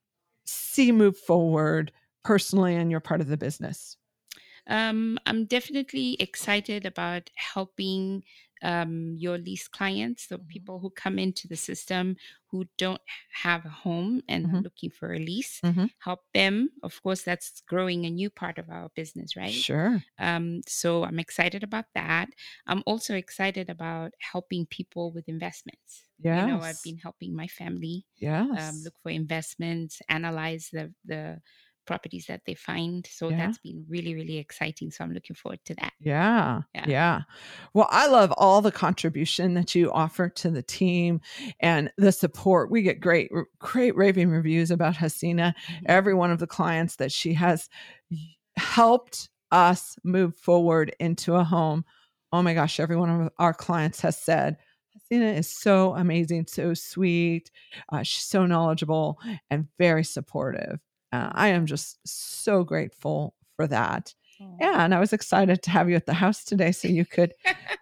see 0.73 0.91
move 0.91 1.17
forward 1.17 1.91
personally 2.23 2.75
in 2.75 2.89
your 2.89 2.99
part 2.99 3.21
of 3.21 3.27
the 3.27 3.38
business? 3.38 3.97
Um, 4.67 5.19
I'm 5.25 5.45
definitely 5.45 6.15
excited 6.19 6.86
about 6.86 7.29
helping 7.36 8.23
um, 8.63 9.15
your 9.17 9.38
lease 9.38 9.67
clients, 9.67 10.28
the 10.28 10.39
Mhm. 10.39 10.47
people 10.47 10.80
who 10.80 10.89
come 10.89 11.19
into 11.19 11.47
the 11.47 11.56
system 11.58 12.15
who 12.47 12.65
don't 12.78 13.02
have 13.43 13.65
a 13.65 13.69
home 13.69 14.21
and 14.28 14.45
are 14.47 14.54
Mhm. 14.54 14.63
looking 14.63 14.89
for 14.89 15.13
a 15.13 15.19
lease. 15.19 15.63
Mhm. 15.63 15.88
Help 15.99 16.21
them. 16.34 16.69
Of 16.84 17.02
course, 17.04 17.23
that's 17.23 17.62
growing 17.62 18.06
a 18.06 18.10
new 18.10 18.30
part 18.30 18.58
of 18.58 18.69
our 18.69 18.89
business, 18.95 19.36
right? 19.36 19.65
Sure. 19.65 20.04
Um, 20.19 20.62
so 20.67 21.04
I'm 21.04 21.19
excited 21.19 21.63
about 21.63 21.86
that. 21.95 22.30
I'm 22.67 22.84
also 22.86 23.15
excited 23.15 23.69
about 23.69 24.13
helping 24.19 24.65
people 24.67 25.12
with 25.12 25.28
investments. 25.28 26.04
Yeah. 26.19 26.32
You 26.32 26.43
know, 26.43 26.62
I've 26.62 26.82
been 26.82 26.97
helping 26.97 27.36
my 27.36 27.47
family 27.47 28.06
Yes. 28.17 28.71
um, 28.71 28.84
look 28.84 28.99
for 29.02 29.10
investments, 29.10 30.02
analyze 30.10 30.69
the 30.71 30.93
the 31.06 31.41
properties 31.86 32.26
that 32.28 32.41
they 32.46 32.56
find. 32.56 33.08
So 33.12 33.30
Yeah. 33.30 33.38
that's 33.38 33.58
been 33.60 33.86
really 33.89 34.15
really 34.15 34.38
exciting. 34.38 34.91
So 34.91 35.04
I'm 35.04 35.13
looking 35.13 35.36
forward 35.36 35.60
to 35.65 35.76
that. 35.76 35.93
Yeah, 36.00 36.62
Yeah. 36.76 36.86
yeah. 36.88 37.22
Well, 37.74 37.88
I 37.91 38.08
love 38.08 38.34
all 38.38 38.62
the 38.62 38.72
contribution 38.72 39.54
that 39.56 39.76
you 39.76 39.91
offer 39.91 40.30
to 40.30 40.50
the 40.50 40.62
team 40.63 41.22
and 41.60 41.91
the 41.98 42.12
support. 42.12 42.72
We 42.72 42.82
get 42.82 43.00
great, 43.00 43.32
great 43.60 43.96
raving 43.96 44.30
reviews 44.30 44.72
about 44.72 44.96
Hasina. 44.96 45.54
Mhm. 45.69 45.84
Every 45.88 46.13
one 46.13 46.32
of 46.32 46.39
the 46.39 46.48
clients 46.48 46.96
that 46.98 47.12
she 47.12 47.34
has 47.34 47.69
helped 48.58 49.30
us 49.52 49.96
move 50.04 50.36
forward 50.36 50.96
into 51.00 51.36
a 51.36 51.43
home. 51.43 51.86
Oh 52.32 52.41
my 52.41 52.54
gosh, 52.54 52.80
every 52.80 52.96
one 52.98 53.10
of 53.10 53.30
our 53.38 53.54
clients 53.54 54.02
has 54.02 54.17
said, 54.17 54.58
Hasina 55.12 55.38
is 55.38 55.50
so 55.50 55.96
amazing, 55.96 56.46
so 56.48 56.74
sweet. 56.74 57.52
Uh, 57.91 58.04
she's 58.04 58.24
so 58.26 58.46
knowledgeable 58.46 59.19
and 59.50 59.67
very 59.78 60.04
supportive. 60.04 60.80
Uh, 61.13 61.30
I 61.32 61.49
am 61.49 61.67
just 61.67 61.99
so 62.08 62.63
grateful 62.63 63.36
for 63.56 63.67
that. 63.67 64.13
Oh. 64.41 64.58
Yeah, 64.60 64.84
and 64.84 64.95
I 64.95 64.99
was 64.99 65.13
excited 65.13 65.62
to 65.62 65.69
have 65.69 65.88
you 65.88 65.95
at 65.95 66.08
the 66.08 66.13
house 66.13 66.43
today 66.43 66.71
so 66.71 66.88
you 66.88 67.06
could 67.06 67.36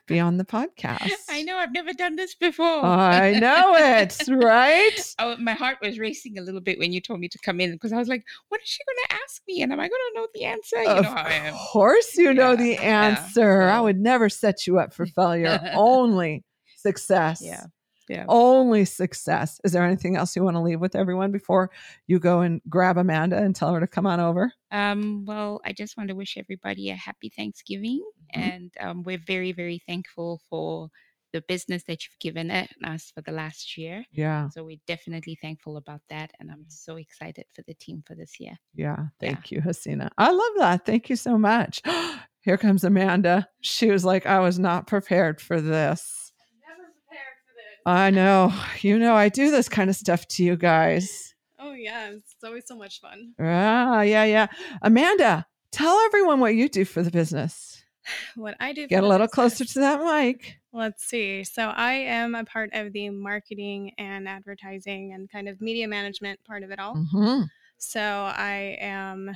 be 0.05 0.19
on 0.27 0.35
the 0.35 0.43
podcast. 0.43 1.11
I 1.29 1.43
know 1.43 1.55
I've 1.55 1.71
never 1.71 1.93
done 1.93 2.17
this 2.17 2.35
before. 2.35 2.83
I 2.83 3.39
know 3.39 3.73
it, 3.77 4.19
right? 4.27 4.99
Oh, 5.17 5.37
my 5.37 5.53
heart 5.53 5.77
was 5.81 5.97
racing 5.97 6.37
a 6.37 6.41
little 6.41 6.59
bit 6.59 6.77
when 6.77 6.91
you 6.91 6.99
told 6.99 7.21
me 7.21 7.29
to 7.29 7.39
come 7.39 7.61
in 7.61 7.71
because 7.71 7.93
I 7.93 7.97
was 7.97 8.09
like, 8.09 8.25
"What 8.49 8.61
is 8.61 8.67
she 8.67 8.83
going 8.85 8.97
to 9.07 9.15
ask 9.23 9.41
me? 9.47 9.61
And 9.61 9.71
am 9.71 9.79
I 9.79 9.87
going 9.87 10.01
to 10.13 10.19
know 10.19 10.27
the 10.35 10.43
answer?" 10.43 10.83
You 10.83 10.89
of 10.89 11.05
know 11.05 11.11
how 11.11 11.23
I 11.23 11.31
am. 11.33 11.53
course, 11.53 12.17
you 12.17 12.33
know 12.33 12.51
Yeah, 12.51 12.55
the 12.57 12.69
yeah, 12.71 13.03
answer. 13.15 13.61
I 13.63 13.79
would 13.79 13.97
never 13.97 14.27
set 14.27 14.67
you 14.67 14.77
up 14.77 14.93
for 14.93 15.05
failure. 15.05 15.57
Only 15.73 16.43
success. 16.75 17.41
Yeah, 17.41 17.63
yeah. 18.11 18.25
Only 18.27 18.83
success. 18.85 19.59
Is 19.63 19.71
there 19.71 19.83
anything 19.85 20.15
else 20.17 20.35
you 20.35 20.43
want 20.43 20.55
to 20.57 20.61
leave 20.61 20.79
with 20.81 20.95
everyone 20.95 21.31
before 21.31 21.71
you 22.07 22.19
go 22.19 22.41
and 22.41 22.61
grab 22.67 22.97
Amanda 22.97 23.37
and 23.37 23.55
tell 23.55 23.73
her 23.73 23.79
to 23.79 23.87
come 23.87 24.05
on 24.05 24.19
over? 24.19 24.51
Um, 24.71 25.25
well, 25.25 25.61
I 25.65 25.71
just 25.73 25.97
want 25.97 26.09
to 26.09 26.15
wish 26.15 26.37
everybody 26.37 26.89
a 26.89 26.95
happy 26.95 27.29
Thanksgiving, 27.29 28.01
Mhm. 28.35 28.41
and 28.47 28.71
um, 28.79 29.03
we're 29.03 29.23
very, 29.25 29.51
very 29.53 29.79
thankful 29.87 30.41
for 30.49 30.89
the 31.33 31.41
business 31.47 31.83
that 31.87 32.03
you've 32.03 32.19
given 32.19 32.51
it- 32.51 32.69
us 32.83 33.09
for 33.15 33.21
the 33.21 33.31
last 33.31 33.77
year. 33.77 34.03
Yeah, 34.11 34.49
So 34.49 34.65
we're 34.65 34.83
definitely 34.85 35.35
thankful 35.41 35.77
about 35.77 36.01
that, 36.09 36.31
and 36.39 36.51
I'm 36.51 36.65
so 36.67 36.97
excited 36.97 37.45
for 37.55 37.61
the 37.67 37.73
team 37.75 38.03
for 38.05 38.15
this 38.15 38.37
year. 38.39 38.57
yeah. 38.75 39.05
Thank 39.21 39.49
you, 39.51 39.61
Hasina. 39.61 40.09
I 40.17 40.29
love 40.31 40.53
that. 40.57 40.85
Thank 40.85 41.09
you 41.09 41.15
so 41.15 41.37
much. 41.37 41.81
Here 42.41 42.57
comes 42.57 42.83
Amanda. 42.83 43.47
She 43.61 43.89
was 43.91 44.03
like, 44.03 44.25
I 44.25 44.39
was 44.39 44.57
not 44.59 44.87
prepared 44.87 45.39
for 45.39 45.61
this. 45.61 46.33
Never 46.67 46.89
prepared 46.91 47.37
for 47.45 47.53
this. 47.55 47.70
I 47.85 48.09
know. 48.11 48.53
You 48.81 48.99
know, 48.99 49.15
I 49.15 49.29
do 49.29 49.51
this 49.51 49.67
kind 49.69 49.89
of 49.89 49.95
stuff 49.95 50.27
to 50.29 50.43
you 50.43 50.55
guys. 50.55 51.33
Oh 51.59 51.73
yeah, 51.73 52.09
it's 52.11 52.35
always 52.43 52.65
so 52.67 52.75
much 52.75 52.99
fun. 53.01 53.33
Ah, 53.39 54.01
yeah, 54.01 54.23
yeah. 54.23 54.47
Amanda, 54.81 55.45
tell 55.71 55.97
everyone 56.05 56.39
what 56.39 56.55
you 56.55 56.67
do 56.69 56.85
for 56.85 57.03
the 57.03 57.11
business. 57.11 57.83
What 58.35 58.55
I 58.59 58.73
do. 58.73 58.87
Get 58.87 59.03
a 59.03 59.07
little 59.07 59.27
business- 59.27 59.33
closer 59.57 59.65
to 59.65 59.79
that 59.79 60.01
mic. 60.03 60.57
Let's 60.73 61.05
see. 61.05 61.43
So 61.43 61.67
I 61.69 61.93
am 61.93 62.33
a 62.33 62.43
part 62.45 62.71
of 62.73 62.93
the 62.93 63.09
marketing 63.09 63.91
and 63.97 64.27
advertising 64.27 65.13
and 65.13 65.29
kind 65.29 65.47
of 65.49 65.61
media 65.61 65.87
management 65.87 66.39
part 66.45 66.63
of 66.63 66.71
it 66.71 66.79
all. 66.79 66.95
Mhm. 66.95 67.47
So 67.77 68.01
I 68.01 68.77
am. 68.79 69.35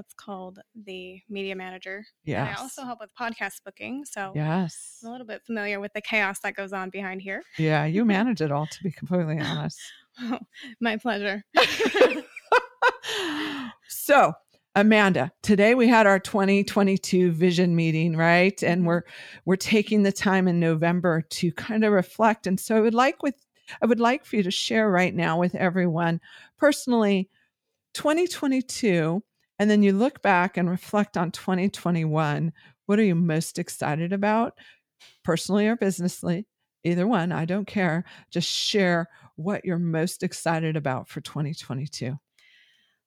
What's 0.00 0.14
called 0.14 0.60
the 0.86 1.20
media 1.28 1.54
manager. 1.54 2.02
Yeah. 2.24 2.54
I 2.56 2.58
also 2.58 2.84
help 2.84 3.00
with 3.00 3.10
podcast 3.20 3.62
booking. 3.66 4.06
So 4.06 4.32
yes. 4.34 5.00
I'm 5.02 5.10
a 5.10 5.12
little 5.12 5.26
bit 5.26 5.42
familiar 5.44 5.78
with 5.78 5.92
the 5.92 6.00
chaos 6.00 6.38
that 6.40 6.56
goes 6.56 6.72
on 6.72 6.88
behind 6.88 7.20
here. 7.20 7.42
Yeah, 7.58 7.84
you 7.84 8.02
manage 8.06 8.40
it 8.40 8.50
all, 8.50 8.66
to 8.66 8.82
be 8.82 8.90
completely 8.90 9.38
honest. 9.38 9.78
My 10.80 10.96
pleasure. 10.96 11.44
so, 13.88 14.32
Amanda, 14.74 15.32
today 15.42 15.74
we 15.74 15.86
had 15.86 16.06
our 16.06 16.18
2022 16.18 17.32
vision 17.32 17.76
meeting, 17.76 18.16
right? 18.16 18.62
And 18.62 18.80
mm-hmm. 18.80 18.86
we're 18.86 19.02
we're 19.44 19.56
taking 19.56 20.02
the 20.02 20.12
time 20.12 20.48
in 20.48 20.58
November 20.58 21.20
to 21.28 21.52
kind 21.52 21.84
of 21.84 21.92
reflect. 21.92 22.46
And 22.46 22.58
so 22.58 22.74
I 22.74 22.80
would 22.80 22.94
like 22.94 23.22
with 23.22 23.34
I 23.82 23.86
would 23.86 24.00
like 24.00 24.24
for 24.24 24.36
you 24.36 24.44
to 24.44 24.50
share 24.50 24.90
right 24.90 25.14
now 25.14 25.38
with 25.38 25.54
everyone 25.54 26.22
personally 26.56 27.28
2022 27.92 29.22
and 29.60 29.70
then 29.70 29.82
you 29.82 29.92
look 29.92 30.22
back 30.22 30.56
and 30.56 30.70
reflect 30.70 31.18
on 31.18 31.30
2021. 31.30 32.50
What 32.86 32.98
are 32.98 33.04
you 33.04 33.14
most 33.14 33.58
excited 33.58 34.10
about? 34.10 34.54
Personally 35.22 35.68
or 35.68 35.76
businessly? 35.76 36.46
Either 36.82 37.06
one, 37.06 37.30
I 37.30 37.44
don't 37.44 37.66
care. 37.66 38.04
Just 38.30 38.48
share 38.50 39.06
what 39.36 39.66
you're 39.66 39.78
most 39.78 40.22
excited 40.22 40.78
about 40.78 41.08
for 41.08 41.20
2022. 41.20 42.18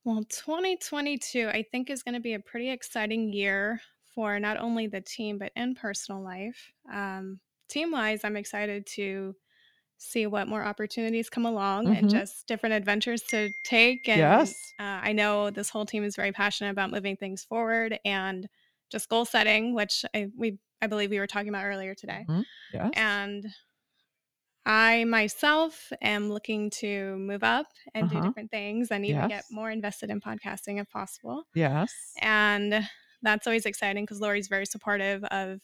Well, 0.05 0.23
2022, 0.29 1.49
I 1.49 1.65
think, 1.71 1.89
is 1.89 2.03
going 2.03 2.13
to 2.13 2.21
be 2.21 2.35
a 2.35 2.39
pretty 2.39 2.69
exciting 2.69 3.33
year 3.33 3.81
for 4.13 4.39
not 4.39 4.57
only 4.57 4.85
the 4.85 5.01
team, 5.01 5.39
but 5.39 5.51
in 5.55 5.73
personal 5.73 6.21
life. 6.21 6.71
Um, 6.93 7.39
team 7.67 7.91
wise, 7.91 8.21
I'm 8.23 8.37
excited 8.37 8.85
to 8.93 9.35
see 9.97 10.27
what 10.27 10.47
more 10.47 10.63
opportunities 10.63 11.29
come 11.29 11.45
along 11.45 11.93
and 11.95 12.07
Mhm. 12.07 12.11
just 12.11 12.47
different 12.47 12.73
adventures 12.75 13.21
to 13.23 13.49
take. 13.63 14.07
And 14.09 14.19
Yes. 14.19 14.73
uh, 14.79 14.99
I 15.03 15.13
know 15.13 15.49
this 15.49 15.69
whole 15.69 15.85
team 15.85 16.03
is 16.03 16.15
very 16.15 16.31
passionate 16.31 16.71
about 16.71 16.91
moving 16.91 17.15
things 17.17 17.43
forward 17.43 17.99
and 18.05 18.47
just 18.89 19.09
goal 19.09 19.25
setting, 19.25 19.73
which 19.73 20.03
I, 20.13 20.27
we 20.37 20.59
I 20.81 20.87
believe 20.87 21.09
we 21.09 21.19
were 21.19 21.27
talking 21.27 21.49
about 21.49 21.65
earlier 21.65 21.95
today. 21.95 22.25
Mhm. 22.27 22.45
Yes. 22.73 22.91
And 22.95 23.45
I 24.65 25.03
myself 25.05 25.91
am 26.01 26.29
looking 26.29 26.69
to 26.81 27.17
move 27.17 27.43
up 27.43 27.67
and 27.93 28.07
Uh-huh. 28.09 28.21
do 28.21 28.27
different 28.27 28.51
things 28.51 28.91
and 28.91 29.05
even 29.05 29.27
get 29.27 29.43
more 29.51 29.69
invested 29.69 30.09
in 30.09 30.21
podcasting 30.21 30.79
if 30.81 30.89
possible. 30.89 31.43
yes. 31.53 31.93
And 32.21 32.87
that's 33.21 33.45
always 33.47 33.65
exciting 33.65 34.03
because 34.03 34.21
Lori's 34.21 34.47
very 34.47 34.65
supportive 34.65 35.23
of 35.25 35.61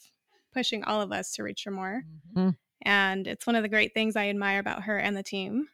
pushing 0.54 0.84
all 0.84 1.02
of 1.02 1.12
us 1.12 1.34
to 1.34 1.44
reach 1.44 1.64
for 1.64 1.72
more. 1.72 2.04
Mhm. 2.36 2.58
And 2.84 3.28
it's 3.28 3.46
one 3.46 3.56
of 3.56 3.64
the 3.64 3.70
great 3.70 3.94
things 3.94 4.16
I 4.16 4.30
admire 4.30 4.60
about 4.60 4.84
her 4.84 4.98
and 4.98 5.16
the 5.16 5.24
team. 5.24 5.68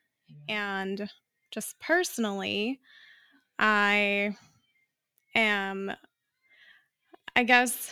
And 0.50 1.10
just 1.52 1.80
personally, 1.80 2.80
I 3.60 4.36
am, 5.36 5.92
I 7.36 7.44
guess, 7.44 7.92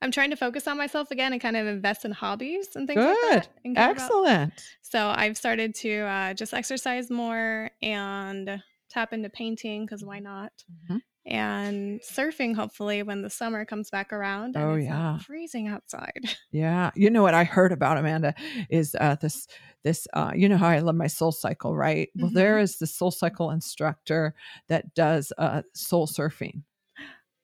I'm 0.00 0.10
trying 0.10 0.30
to 0.30 0.36
focus 0.36 0.66
on 0.68 0.76
myself 0.76 1.10
again 1.10 1.32
and 1.32 1.40
kind 1.40 1.56
of 1.56 1.66
invest 1.66 2.04
in 2.04 2.12
hobbies 2.12 2.76
and 2.76 2.86
things 2.86 3.00
like 3.04 3.16
that. 3.22 3.48
care 3.74 3.90
about- 3.90 3.90
Excellent. 4.02 4.64
so 4.82 5.08
I've 5.08 5.36
started 5.36 5.74
to 5.76 6.00
uh, 6.00 6.34
just 6.34 6.52
exercise 6.54 7.10
more 7.10 7.70
and 7.82 8.62
tap 8.90 9.12
into 9.12 9.30
painting 9.30 9.86
because 9.86 10.04
why 10.04 10.18
not? 10.20 10.52
Mhm. 10.90 11.00
And 11.26 12.00
surfing, 12.02 12.54
hopefully, 12.54 13.02
when 13.02 13.22
the 13.22 13.30
summer 13.30 13.64
comes 13.64 13.90
back 13.90 14.12
around. 14.12 14.56
Oh, 14.56 14.76
yeah. 14.76 15.18
freezing 15.20 15.68
outside. 15.68 16.20
Yeah. 16.52 16.92
You 16.94 17.10
know 17.10 17.22
what 17.22 17.34
I 17.34 17.42
heard 17.44 17.72
about 17.72 17.96
Amanda 17.98 18.32
is 18.70 18.94
uh, 19.00 19.16
this 19.16 19.48
this 19.82 20.06
uh, 20.14 20.30
you 20.36 20.48
know 20.48 20.56
how 20.56 20.68
I 20.68 20.78
love 20.78 20.94
my 20.94 21.08
soul 21.08 21.32
cycle, 21.32 21.74
right? 21.76 22.10
Well, 22.14 22.30
Mhm. 22.30 22.34
there 22.34 22.58
is 22.58 22.78
the 22.78 22.86
soul 22.86 23.10
cycle 23.10 23.50
instructor 23.50 24.34
that 24.68 24.94
does 24.94 25.32
uh, 25.36 25.62
soul 25.74 26.06
surfing. 26.06 26.62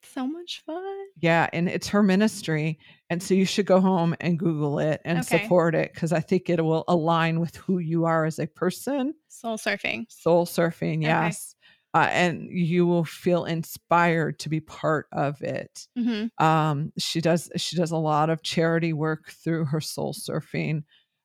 so 0.03 0.27
much 0.27 0.63
fun. 0.65 1.07
Yeah, 1.21 1.49
and 1.53 1.69
it's 1.69 1.89
her 1.89 2.03
ministry, 2.03 2.79
and 3.11 3.23
so 3.23 3.35
you 3.35 3.45
should 3.45 3.67
go 3.67 3.81
home 3.81 4.15
and 4.21 4.39
Google 4.39 4.79
it 4.79 5.01
and 5.05 5.25
Okay. 5.25 5.43
support 5.43 5.75
it 5.75 5.93
because 5.93 6.13
I 6.13 6.21
think 6.21 6.49
it 6.49 6.65
will 6.65 6.85
align 6.89 7.41
with 7.41 7.57
who 7.57 7.79
you 7.79 8.05
are 8.07 8.25
as 8.25 8.39
a 8.39 8.47
person. 8.47 9.15
Soul 9.29 9.59
surfing. 9.59 10.07
Soul 10.09 10.47
surfing, 10.47 11.05
Okay. 11.05 11.33
Uh, 11.95 12.09
and 12.11 12.49
you 12.51 12.87
will 12.87 13.05
feel 13.05 13.45
inspired 13.45 14.39
to 14.39 14.49
be 14.49 14.61
part 14.61 15.07
of 15.13 15.41
it. 15.43 15.89
hmm 15.97 16.27
um, 16.39 16.93
she 16.99 17.21
does 17.21 17.51
she 17.57 17.77
does 17.77 17.91
a 17.91 17.97
lot 17.97 18.31
of 18.31 18.43
charity 18.43 18.93
work 18.93 19.31
through 19.31 19.65
her 19.67 19.81
soul 19.81 20.15
surfing 20.15 20.85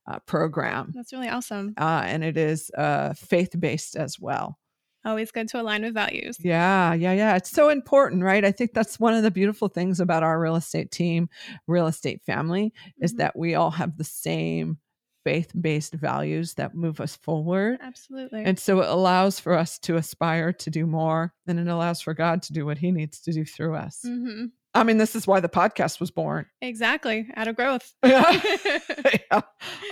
uh, 0.10 0.19
program 0.25 0.91
That's 0.95 1.13
really 1.13 1.30
awesome. 1.30 1.73
uh, 1.78 2.04
and 2.06 2.23
it 2.23 2.38
is 2.38 2.69
uh, 2.78 3.13
faith-based 3.13 3.95
as 3.95 4.19
well 4.19 4.58
Always 5.06 5.32
good 5.32 5.47
to 5.49 5.62
align 5.62 5.84
with 5.84 5.93
values. 5.93 6.38
yeah 6.39 6.93
yeah 6.95 7.13
yeah 7.13 7.36
it's 7.36 7.51
so 7.51 7.69
important 7.69 8.23
right 8.23 8.43
i 8.43 8.51
think 8.51 8.73
that's 8.73 8.99
one 8.99 9.13
of 9.13 9.21
the 9.23 9.30
beautiful 9.32 9.67
things 9.67 9.99
about 9.99 10.23
our 10.23 10.39
real 10.39 10.56
estate 10.56 10.89
team 10.91 11.30
real 11.67 11.86
estate 11.88 12.21
family 12.25 12.73
is 12.99 13.13
Mhm. 13.13 13.17
that 13.17 13.36
we 13.38 13.54
all 13.56 13.71
have 13.71 13.97
the 13.97 14.04
same 14.04 14.80
faith-based 15.25 15.93
values 15.93 16.53
that 16.53 16.73
move 16.75 17.01
us 17.01 17.17
forward. 17.17 17.79
Absolutely. 17.81 18.45
and 18.45 18.57
so 18.57 18.79
it 18.79 18.88
allows 18.88 19.39
for 19.39 19.53
us 19.53 19.77
to 19.79 19.97
aspire 19.97 20.53
to 20.53 20.69
do 20.69 20.85
more 20.85 21.33
and 21.47 21.59
it 21.59 21.67
allows 21.67 21.99
for 21.99 22.13
god 22.13 22.41
to 22.43 22.53
do 22.53 22.65
what 22.65 22.77
he 22.77 22.91
needs 22.91 23.19
to 23.21 23.33
do 23.33 23.43
through 23.43 23.75
us. 23.75 23.99
Hmm 24.05 24.45
i 24.75 24.83
mean 24.83 24.97
this 24.97 25.15
is 25.15 25.25
why 25.25 25.39
the 25.39 25.49
podcast 25.49 25.99
was 25.99 26.11
born 26.11 26.45
Exactly. 26.61 27.27
Out 27.35 27.47
of 27.47 27.55
growth. 27.55 27.93
Yeah. 28.03 29.41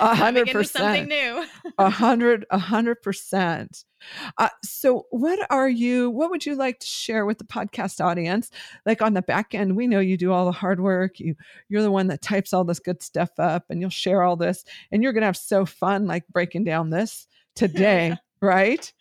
A 0.02 0.16
hundred 0.16 0.50
into 0.50 0.64
something 0.64 1.08
new. 1.08 1.46
a 1.78 1.90
hundred, 1.90 2.46
a 2.50 2.58
hundred 2.58 3.02
percent. 3.02 3.84
Uh, 4.38 4.50
so, 4.64 5.06
what 5.12 5.40
are 5.50 5.70
you? 5.70 6.10
What 6.10 6.30
would 6.30 6.46
you 6.46 6.56
like 6.56 6.80
to 6.80 6.88
share 6.88 7.26
with 7.26 7.38
the 7.38 7.44
podcast 7.46 8.04
audience? 8.04 8.50
Like 8.86 9.02
on 9.02 9.14
the 9.14 9.22
back 9.22 9.54
end, 9.56 9.76
we 9.76 9.88
know 9.88 10.00
you 10.00 10.18
do 10.18 10.32
all 10.32 10.46
the 10.46 10.52
hard 10.52 10.80
work. 10.80 11.20
You, 11.20 11.36
you're 11.70 11.82
the 11.82 11.92
one 11.92 12.08
that 12.08 12.22
types 12.22 12.54
all 12.54 12.64
this 12.64 12.80
good 12.80 13.02
stuff 13.02 13.30
up, 13.38 13.66
and 13.70 13.80
you'll 13.82 13.90
share 13.90 14.24
all 14.24 14.36
this, 14.36 14.64
and 14.92 15.04
you're 15.04 15.14
gonna 15.14 15.26
have 15.28 15.38
so 15.38 15.66
fun, 15.66 16.06
like 16.06 16.28
breaking 16.28 16.64
down 16.64 16.90
this 16.90 17.28
today, 17.56 18.16
right? 18.42 18.92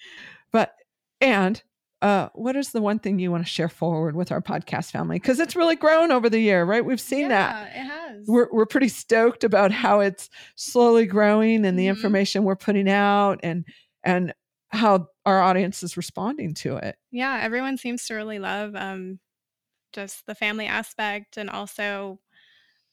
But 0.53 0.75
and 1.21 1.63
uh, 2.03 2.29
what 2.35 2.57
is 2.57 2.73
the 2.73 2.83
one 2.83 2.99
thing 2.99 3.19
you 3.19 3.31
want 3.31 3.45
to 3.45 3.51
share 3.51 3.69
forward 3.71 4.15
with 4.17 4.31
our 4.31 4.43
podcast 4.43 4.91
family? 4.91 5.17
Because 5.19 5.41
it's 5.41 5.57
really 5.57 5.77
grown 5.77 6.11
over 6.13 6.29
the 6.29 6.41
year, 6.41 6.65
right? 6.65 6.85
We've 6.85 7.01
seen 7.01 7.29
that 7.29 7.71
yeah, 7.73 7.81
it 7.81 7.87
has. 7.87 8.27
we're 8.29 8.49
we're 8.53 8.67
pretty 8.67 8.89
stoked 8.89 9.45
about 9.45 9.71
how 9.73 10.01
it's 10.01 10.29
slowly 10.57 11.07
growing 11.07 11.65
and 11.65 11.79
the 11.79 11.85
Mhm. 11.87 11.91
information 11.91 12.45
we're 12.45 12.57
putting 12.57 12.89
out 12.91 13.41
and 13.43 13.65
and 14.05 14.35
how 14.69 15.07
our 15.25 15.41
audience 15.41 15.83
is 15.83 15.97
responding 15.97 16.55
to 16.55 16.77
it. 16.77 16.97
yeah 17.11 17.39
everyone 17.43 17.77
seems 17.77 18.05
to 18.07 18.15
really 18.15 18.39
love 18.39 18.75
um 18.75 19.19
just 19.93 20.25
the 20.27 20.35
family 20.35 20.67
aspect 20.67 21.37
and 21.37 21.49
also 21.51 22.19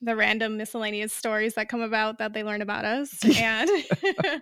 the 0.02 0.16
random 0.16 0.58
miscellaneous 0.58 1.12
stories 1.14 1.56
that 1.56 1.68
come 1.70 1.82
about 1.82 2.18
that 2.20 2.34
they 2.34 2.44
learn 2.44 2.62
about 2.62 2.86
us 2.86 3.18
and 3.38 3.70
the 4.12 4.42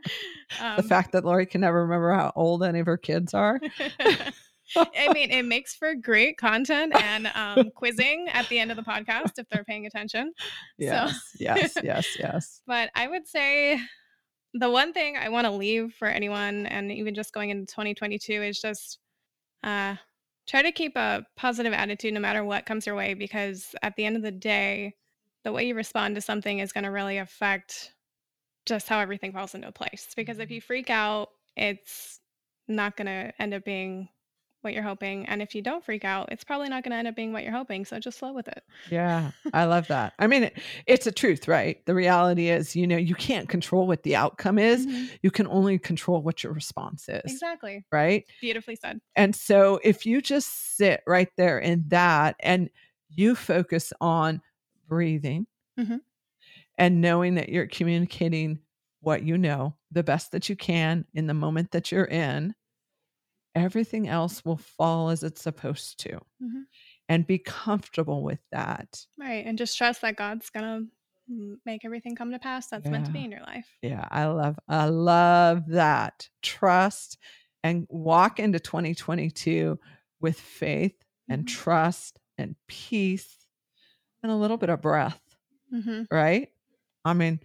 um, 0.60 0.88
fact 0.89 1.12
that 1.13 1.23
Lori 1.23 1.45
can 1.45 1.62
never 1.62 1.84
remember 1.84 2.12
how 2.12 2.32
old 2.36 2.63
any 2.63 2.80
of 2.80 2.86
her 2.88 2.97
kids 2.97 3.34
are. 3.34 3.60
i 4.75 5.12
mean 5.13 5.32
it 5.32 5.43
makes 5.43 5.75
for 5.75 5.95
great 5.95 6.38
content 6.38 6.93
and 6.95 7.27
um, 7.36 7.69
quizzing 7.75 8.27
at 8.34 8.47
the 8.49 8.60
end 8.60 8.71
of 8.71 8.77
the 8.77 8.84
podcast 8.84 9.32
if 9.38 9.47
they're 9.49 9.63
paying 9.63 9.86
attention. 9.86 10.34
Yes, 10.77 11.36
yes, 11.39 11.77
yes, 11.84 12.08
yes. 12.19 12.62
but 12.67 12.89
i 12.95 13.08
would 13.08 13.27
say 13.27 13.80
the 14.53 14.69
one 14.69 14.93
thing 14.93 15.17
i 15.17 15.30
want 15.30 15.45
to 15.45 15.51
leave 15.51 15.93
for 15.93 16.08
anyone 16.08 16.65
and 16.67 16.91
even 16.91 17.13
just 17.13 17.34
going 17.34 17.49
into 17.49 17.65
2022 17.65 18.43
is 18.43 18.60
just 18.60 18.99
uh, 19.63 19.95
try 20.47 20.62
to 20.62 20.71
keep 20.71 20.95
a 20.95 21.25
positive 21.36 21.73
attitude 21.73 22.13
no 22.13 22.19
matter 22.19 22.43
what 22.43 22.65
comes 22.65 22.86
your 22.86 22.95
way 22.95 23.13
because 23.13 23.75
at 23.82 23.95
the 23.95 24.06
end 24.06 24.15
of 24.15 24.23
the 24.23 24.32
day 24.32 24.93
the 25.43 25.51
way 25.51 25.67
you 25.67 25.75
respond 25.75 26.15
to 26.15 26.21
something 26.21 26.60
is 26.60 26.71
going 26.71 26.84
to 26.84 26.91
really 26.91 27.17
affect 27.17 27.93
just 28.65 28.89
how 28.89 28.99
everything 28.99 29.32
falls 29.32 29.56
into 29.56 29.71
place. 29.71 30.10
Because 30.15 30.39
if 30.39 30.51
you 30.51 30.60
freak 30.62 30.89
out 30.89 31.30
it's 31.56 32.19
not 32.67 32.95
going 32.95 33.08
to 33.08 33.34
end 33.39 33.53
up 33.53 33.63
being 33.65 34.10
what 34.67 34.73
you're 34.73 34.84
hoping 34.84 35.25
and 35.27 35.41
if 35.41 35.56
you 35.56 35.62
don't 35.62 35.84
freak 35.84 36.03
out 36.03 36.30
it's 36.32 36.43
probably 36.43 36.67
not 36.67 36.84
going 36.84 36.91
to 36.91 36.97
end 36.97 37.08
up 37.08 37.15
being 37.15 37.32
what 37.32 37.43
you're 37.43 37.53
hoping 37.53 37.86
so 37.86 37.97
just 37.99 38.19
flow 38.19 38.34
with 38.34 38.47
it 38.49 38.63
Yeah, 38.91 39.32
I 39.53 39.63
love 39.63 39.88
that. 39.88 40.13
I 40.19 40.27
mean, 40.27 40.43
it, 40.43 40.60
it's 40.86 41.08
a 41.08 41.12
truth, 41.12 41.47
right? 41.47 41.84
The 41.86 41.95
reality 41.95 42.49
is, 42.49 42.75
you 42.75 42.86
know, 42.86 42.97
you 42.97 43.15
can't 43.15 43.47
control 43.49 43.88
what 43.88 44.03
the 44.03 44.15
outcome 44.15 44.60
is. 44.60 44.86
Mhm. 44.86 45.10
You 45.23 45.32
can 45.32 45.47
only 45.47 45.80
control 45.80 46.21
what 46.21 46.43
your 46.43 46.51
response 46.53 47.08
is, 47.10 47.21
exactly 47.32 47.86
right? 47.91 48.25
beautifully 48.41 48.75
said 48.75 48.99
And 49.15 49.34
so 49.36 49.80
if 49.84 50.06
you 50.06 50.21
just 50.21 50.75
sit 50.77 51.01
right 51.08 51.30
there 51.38 51.60
in 51.60 51.86
that 51.88 52.36
and 52.41 52.69
you 53.10 53.36
focus 53.36 53.93
on 54.01 54.41
breathing 54.88 55.47
Mhm. 55.80 56.01
and 56.77 57.01
knowing 57.01 57.36
that 57.36 57.49
you're 57.49 57.67
communicating 57.67 58.60
what 59.01 59.23
you 59.23 59.38
know 59.38 59.75
the 59.91 60.03
best 60.03 60.32
that 60.34 60.49
you 60.49 60.56
can 60.56 61.06
in 61.13 61.27
the 61.27 61.34
moment 61.34 61.71
that 61.71 61.91
you're 61.91 62.06
in, 62.06 62.53
everything 63.57 64.07
else 64.07 64.43
will 64.45 64.57
fall 64.57 65.09
as 65.09 65.23
it's 65.23 65.41
supposed 65.41 65.99
to. 66.01 66.19
Mhm. 66.41 66.63
And 67.09 67.25
be 67.25 67.37
comfortable 67.39 68.21
with 68.23 68.39
that. 68.51 69.05
Right. 69.17 69.45
And 69.45 69.57
just 69.57 69.77
trust 69.77 70.01
that 70.01 70.17
God's 70.17 70.49
going 70.49 70.65
to 71.29 71.59
make 71.65 71.83
everything 71.85 72.15
come 72.15 72.31
to 72.31 72.39
pass 72.39 72.67
that's 72.67 72.89
meant 72.89 73.05
to 73.07 73.11
be 73.11 73.23
in 73.23 73.31
your 73.31 73.41
life. 73.41 73.67
Yeah, 73.81 74.07
I 74.11 74.25
love 74.25 74.57
I 74.67 74.85
love 74.87 75.67
that. 75.67 76.29
Trust 76.41 77.17
and 77.63 77.85
walk 77.89 78.39
into 78.39 78.59
2022 78.59 79.79
with 80.21 80.39
faith 80.39 80.95
and 81.29 81.43
Mhm. 81.45 81.47
trust 81.47 82.19
and 82.37 82.55
peace 82.67 83.47
and 84.23 84.31
a 84.31 84.35
little 84.35 84.57
bit 84.57 84.69
of 84.69 84.81
breath, 84.81 85.21
hmm 85.69 86.03
right? 86.11 86.49
I 87.05 87.13
mean, 87.13 87.39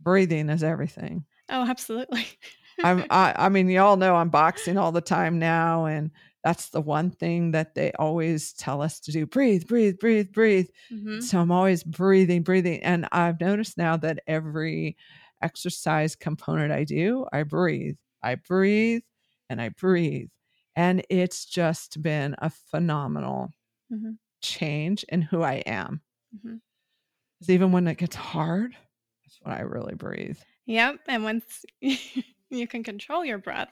breathing 0.00 0.48
is 0.50 0.62
everything. 0.62 1.24
Oh, 1.48 1.62
absolutely. 1.68 2.26
I'm 2.84 3.04
I, 3.10 3.34
I 3.36 3.48
mean, 3.48 3.68
y'all 3.68 3.96
know 3.96 4.16
I'm 4.16 4.30
boxing 4.30 4.76
all 4.78 4.92
the 4.92 5.00
time 5.00 5.38
now 5.38 5.86
and 5.86 6.10
that's 6.44 6.68
the 6.70 6.80
one 6.80 7.10
thing 7.10 7.50
that 7.50 7.74
they 7.74 7.92
always 7.98 8.52
tell 8.52 8.80
us 8.80 9.00
to 9.00 9.12
do. 9.12 9.26
Breathe, 9.26 9.66
breathe, 9.66 9.98
breathe, 9.98 10.32
breathe. 10.32 10.68
Mhm. 10.92 11.22
So 11.22 11.40
I'm 11.40 11.50
always 11.50 11.82
breathing, 11.82 12.42
breathing. 12.42 12.82
And 12.82 13.08
I've 13.12 13.40
noticed 13.40 13.76
now 13.76 13.96
that 13.98 14.20
every 14.26 14.96
exercise 15.42 16.14
component 16.16 16.72
I 16.72 16.84
do, 16.84 17.26
I 17.32 17.42
breathe. 17.42 17.96
I 18.22 18.36
breathe 18.36 19.02
and 19.50 19.60
I 19.60 19.70
breathe. 19.70 20.28
And 20.76 21.04
it's 21.10 21.44
just 21.44 22.00
been 22.02 22.36
a 22.38 22.50
phenomenal 22.50 23.52
Mhm. 23.92 24.18
change 24.40 25.04
in 25.08 25.22
who 25.22 25.42
I 25.42 25.54
am. 25.66 26.02
Mhm. 26.36 26.60
'Cause 27.40 27.50
even 27.50 27.72
when 27.72 27.86
it 27.88 27.98
gets 27.98 28.16
hard, 28.16 28.76
that's 29.24 29.38
when 29.42 29.54
I 29.54 29.60
really 29.60 29.94
breathe. 29.96 30.38
Yep. 30.66 31.00
And 31.08 31.24
once 31.24 31.64
you 32.50 32.66
can 32.66 32.82
control 32.82 33.24
your 33.24 33.38
breath, 33.38 33.68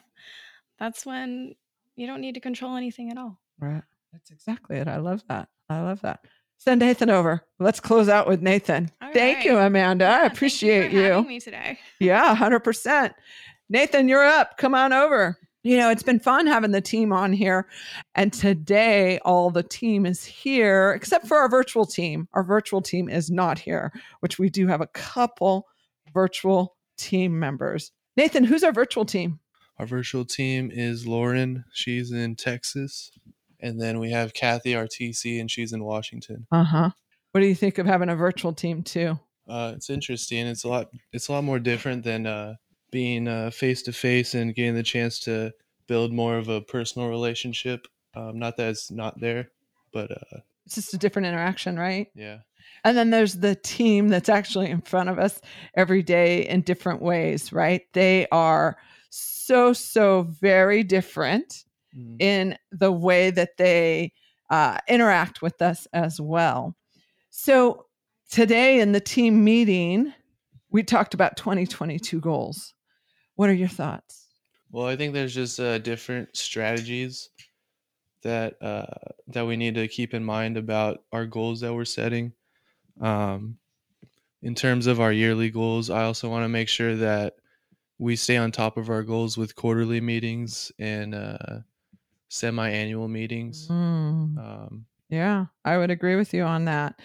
that's 0.79 1.07
when 1.07 1.55
you 1.97 2.07
don't 2.07 2.21
need 2.21 2.35
to 2.35 2.41
control 2.41 2.77
anything 2.77 3.11
at 3.11 3.19
all. 3.19 3.39
Right. 3.59 3.83
That's 4.13 4.31
exactly 4.31 4.77
it. 4.77 4.89
I 4.89 4.97
love 4.99 5.23
that. 5.29 5.49
I 5.69 5.83
love 5.83 6.01
that. 6.03 6.21
Send 6.59 6.81
Nathan 6.81 7.11
over. 7.11 7.43
Let's 7.59 7.81
close 7.81 8.09
out 8.09 8.27
with 8.27 8.41
Nathan. 8.41 8.91
All 9.03 9.13
Thank 9.13 9.45
you. 9.45 9.59
Amanda. 9.59 10.05
Yeah, 10.07 10.21
I 10.23 10.27
appreciate 10.27 10.85
you. 10.85 10.91
For 10.91 10.97
you. 10.97 11.13
having 11.13 11.29
me 11.29 11.41
today. 11.41 11.79
Yeah, 12.01 12.35
100%. 12.35 13.13
Nathan, 13.69 14.09
you're 14.09 14.25
up. 14.25 14.57
Come 14.57 14.75
on 14.75 14.93
over. 14.93 15.39
You 15.63 15.77
know, 15.77 15.91
it's 15.91 16.03
been 16.03 16.21
fun 16.21 16.47
having 16.47 16.71
the 16.71 16.81
team 16.81 17.13
on 17.13 17.33
here. 17.33 17.67
And 18.15 18.33
today, 18.33 19.19
all 19.25 19.51
the 19.51 19.65
team 19.65 20.07
is 20.07 20.25
here, 20.25 20.93
except 20.93 21.27
for 21.27 21.37
our 21.37 21.49
virtual 21.49 21.85
team. 21.85 22.29
Our 22.35 22.45
virtual 22.45 22.81
team 22.81 23.09
is 23.09 23.31
not 23.31 23.59
here, 23.59 23.93
which 24.21 24.39
we 24.39 24.49
do 24.49 24.67
have 24.69 24.81
a 24.81 24.87
couple 24.89 25.67
virtual 26.15 26.77
team 26.97 27.39
members. 27.39 27.91
Nathan, 28.17 28.45
who's 28.45 28.65
our 28.65 28.73
virtual 28.73 29.05
team? 29.05 29.41
Our 29.79 29.87
virtual 29.87 30.25
team 30.25 30.71
is 30.73 31.07
Lauren. 31.07 31.65
She's 31.73 32.13
in 32.13 32.37
Texas. 32.37 33.11
And 33.61 33.81
then 33.81 33.99
we 33.99 34.11
have 34.11 34.35
Kathy, 34.35 34.75
our 34.75 34.87
TC, 34.87 35.41
and 35.41 35.51
she's 35.51 35.73
in 35.73 35.83
Washington. 35.85 36.47
Uh 36.51 36.65
huh. 36.65 36.91
What 37.33 37.41
do 37.41 37.47
you 37.47 37.55
think 37.55 37.79
of 37.79 37.87
having 37.87 38.09
a 38.09 38.17
virtual 38.17 38.53
team 38.53 38.83
too? 38.83 39.19
Uh, 39.49 39.73
it's 39.77 39.91
interesting. 39.91 40.47
It's 40.47 40.65
a 40.65 40.69
lot. 40.69 40.89
It's 41.13 41.29
a 41.29 41.33
lot 41.33 41.45
more 41.45 41.59
different 41.59 42.03
than 42.05 42.27
uh, 42.27 42.55
being 42.91 43.51
face 43.51 43.83
to 43.83 43.93
face 43.93 44.35
and 44.35 44.55
getting 44.55 44.75
the 44.75 44.83
chance 44.83 45.21
to 45.21 45.53
build 45.87 46.13
more 46.13 46.37
of 46.37 46.49
a 46.49 46.61
personal 46.61 47.09
relationship. 47.09 47.87
Um, 48.15 48.39
not 48.39 48.57
that 48.57 48.71
it's 48.71 48.91
not 48.91 49.21
there, 49.21 49.51
but 49.93 50.11
uh, 50.11 50.39
It's 50.65 50.75
just 50.75 50.95
a 50.95 50.99
different 50.99 51.27
interaction, 51.27 51.79
right? 51.79 52.09
yeah, 52.15 52.39
And 52.85 52.97
then 52.97 53.11
there's 53.11 53.35
the 53.35 53.55
team 53.57 54.09
that's 54.09 54.29
actually 54.29 54.71
in 54.71 54.81
front 54.81 55.09
of 55.09 55.19
us 55.19 55.41
every 55.75 56.03
day 56.03 56.47
in 56.47 56.61
different 56.63 57.03
ways, 57.03 57.53
right? 57.53 57.83
They 57.93 58.27
are 58.31 58.77
so, 59.11 59.73
so 59.73 60.23
very 60.23 60.83
different 60.83 61.65
Mhm. 61.97 62.17
in 62.21 62.59
the 62.71 62.93
way 62.93 63.31
that 63.31 63.57
they 63.57 64.13
uh, 64.51 64.79
interact 64.89 65.43
with 65.43 65.61
us 65.63 65.87
as 65.93 66.21
well. 66.21 66.77
So 67.31 67.87
today 68.31 68.81
in 68.81 68.93
the 68.93 69.01
team 69.01 69.43
meeting, 69.43 70.13
we 70.71 70.83
talked 70.83 71.15
about 71.15 71.37
2022 71.37 72.21
goals. 72.21 72.75
What 73.35 73.49
are 73.49 73.55
your 73.55 73.69
thoughts? 73.69 74.27
Well, 74.71 74.87
I 74.87 74.97
think 74.97 75.15
there's 75.15 75.35
just 75.35 75.59
uh, 75.59 75.79
different 75.79 76.37
strategies 76.37 77.31
that 78.23 78.61
uh, 78.63 78.87
that 79.29 79.47
we 79.47 79.57
need 79.57 79.75
to 79.77 79.89
keep 79.89 80.13
in 80.15 80.25
mind 80.25 80.57
about 80.57 81.05
our 81.13 81.27
goals 81.27 81.61
that 81.61 81.75
we're 81.75 81.85
setting. 81.85 82.33
Um, 83.01 83.59
in 84.43 84.55
terms 84.55 84.87
of 84.87 85.01
our 85.01 85.13
yearly 85.13 85.51
goals, 85.51 85.91
I 85.91 86.05
also 86.05 86.29
want 86.29 86.45
to 86.45 86.49
make 86.49 86.69
sure 86.69 86.97
that 86.97 87.35
we 87.99 88.17
stay 88.17 88.37
on 88.37 88.53
top 88.53 88.77
of 88.77 88.91
our 88.91 89.03
goals 89.03 89.37
with 89.39 89.57
quarterly 89.57 90.01
meetings 90.01 90.71
and 90.79 91.15
uh, 91.15 91.59
semi-annual 92.29 93.09
meetings. 93.09 93.69
Mm. 93.69 94.39
Um, 94.39 94.87
Yeah, 95.09 95.47
I 95.65 95.79
would 95.79 95.91
agree 95.91 96.17
with 96.17 96.35
you 96.35 96.43
on 96.43 96.67
that. 96.67 97.01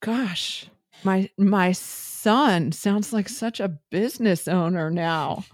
Gosh, 0.00 0.66
my 1.04 1.28
my 1.36 1.72
son 1.72 2.72
sounds 2.72 3.12
like 3.12 3.28
such 3.28 3.60
a 3.60 3.78
business 3.90 4.48
owner 4.48 4.90
now. 4.90 5.44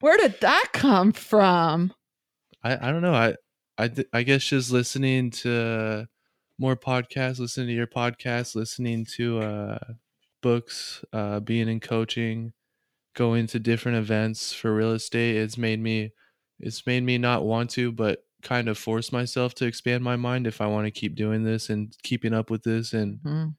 Where 0.00 0.16
did 0.16 0.40
that 0.40 0.68
come 0.72 1.12
from? 1.12 1.92
I, 2.62 2.88
I 2.88 2.92
don't 2.92 3.02
know. 3.02 3.14
I 3.14 3.34
I 3.78 3.88
th- 3.88 4.08
I 4.12 4.22
guess 4.22 4.44
just 4.44 4.72
listening 4.72 5.30
to 5.42 6.08
more 6.58 6.76
podcasts, 6.76 7.38
listening 7.38 7.68
to 7.68 7.74
your 7.74 7.86
podcast, 7.86 8.54
listening 8.54 9.04
to 9.16 9.40
uh, 9.40 9.78
books, 10.42 11.04
uh, 11.12 11.40
being 11.40 11.68
in 11.68 11.80
coaching, 11.80 12.52
going 13.14 13.46
to 13.48 13.58
different 13.58 13.98
events 13.98 14.52
for 14.52 14.74
real 14.74 14.92
estate. 14.92 15.36
It's 15.36 15.58
made 15.58 15.80
me 15.80 16.12
it's 16.60 16.86
made 16.86 17.02
me 17.02 17.18
not 17.18 17.44
want 17.44 17.70
to, 17.70 17.92
but 17.92 18.24
kind 18.42 18.68
of 18.68 18.78
force 18.78 19.12
myself 19.12 19.54
to 19.56 19.66
expand 19.66 20.04
my 20.04 20.16
mind 20.16 20.46
if 20.46 20.60
I 20.60 20.66
want 20.66 20.86
to 20.86 20.90
keep 20.90 21.14
doing 21.16 21.44
this 21.44 21.70
and 21.70 21.94
keeping 22.02 22.32
up 22.34 22.50
with 22.50 22.62
this 22.64 22.92
and 22.94 23.20
Mhm. 23.24 23.56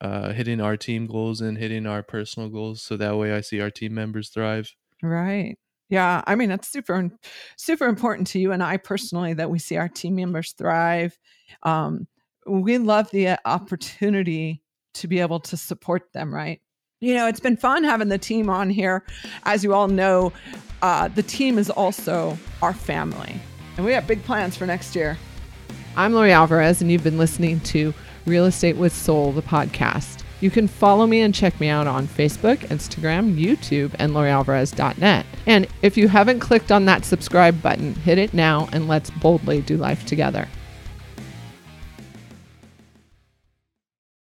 uh, 0.00 0.32
hitting 0.32 0.60
our 0.60 0.76
team 0.76 1.06
goals 1.06 1.40
and 1.40 1.58
hitting 1.58 1.86
our 1.86 2.02
personal 2.02 2.48
goals. 2.48 2.82
So 2.82 2.96
that 2.96 3.16
way 3.18 3.32
I 3.32 3.40
see 3.42 3.60
our 3.60 3.70
team 3.70 3.94
members 3.94 4.30
thrive. 4.30 4.74
Right. 5.02 5.56
Yeah, 5.90 6.22
I 6.26 6.34
mean 6.34 6.50
it's 6.50 6.68
super 6.68 7.10
super 7.56 7.86
important 7.86 8.26
to 8.28 8.38
you 8.38 8.52
and 8.52 8.62
I 8.62 8.76
personally 8.76 9.32
that 9.34 9.50
we 9.50 9.58
see 9.58 9.76
our 9.76 9.88
team 9.88 10.16
members 10.16 10.52
thrive. 10.52 11.18
Um, 11.62 12.08
we 12.48 12.78
love 12.78 13.10
the 13.10 13.28
uh, 13.28 13.36
opportunity 13.44 14.62
to 14.94 15.08
be 15.08 15.20
able 15.20 15.40
to 15.40 15.56
support 15.56 16.12
them, 16.12 16.34
right? 16.34 16.60
You 17.00 17.14
know, 17.14 17.28
it's 17.28 17.40
been 17.40 17.56
fun 17.56 17.84
having 17.84 18.08
the 18.08 18.18
team 18.18 18.50
on 18.50 18.70
here. 18.70 19.04
As 19.44 19.62
you 19.62 19.72
all 19.72 19.86
know, 19.86 20.32
uh, 20.82 21.08
the 21.08 21.22
team 21.22 21.58
is 21.58 21.70
also 21.70 22.36
our 22.60 22.74
family, 22.74 23.40
and 23.76 23.86
we 23.86 23.92
have 23.92 24.06
big 24.06 24.24
plans 24.24 24.56
for 24.56 24.66
next 24.66 24.96
year. 24.96 25.16
I'm 25.96 26.12
Lori 26.12 26.32
Alvarez, 26.32 26.80
and 26.80 26.90
you've 26.90 27.04
been 27.04 27.18
listening 27.18 27.60
to 27.60 27.94
Real 28.26 28.46
Estate 28.46 28.76
with 28.76 28.92
Soul, 28.92 29.32
the 29.32 29.42
podcast. 29.42 30.24
You 30.40 30.50
can 30.50 30.68
follow 30.68 31.06
me 31.06 31.20
and 31.20 31.34
check 31.34 31.58
me 31.58 31.68
out 31.68 31.88
on 31.88 32.06
Facebook, 32.06 32.58
Instagram, 32.68 33.36
YouTube, 33.36 33.94
and 33.98 34.12
LoriAlvarez.net. 34.12 35.26
And 35.46 35.66
if 35.82 35.96
you 35.96 36.06
haven't 36.06 36.38
clicked 36.38 36.70
on 36.70 36.84
that 36.84 37.04
subscribe 37.04 37.60
button, 37.60 37.94
hit 37.94 38.18
it 38.18 38.32
now 38.32 38.68
and 38.72 38.86
let's 38.86 39.10
boldly 39.10 39.62
do 39.62 39.76
life 39.76 40.06
together. 40.06 40.46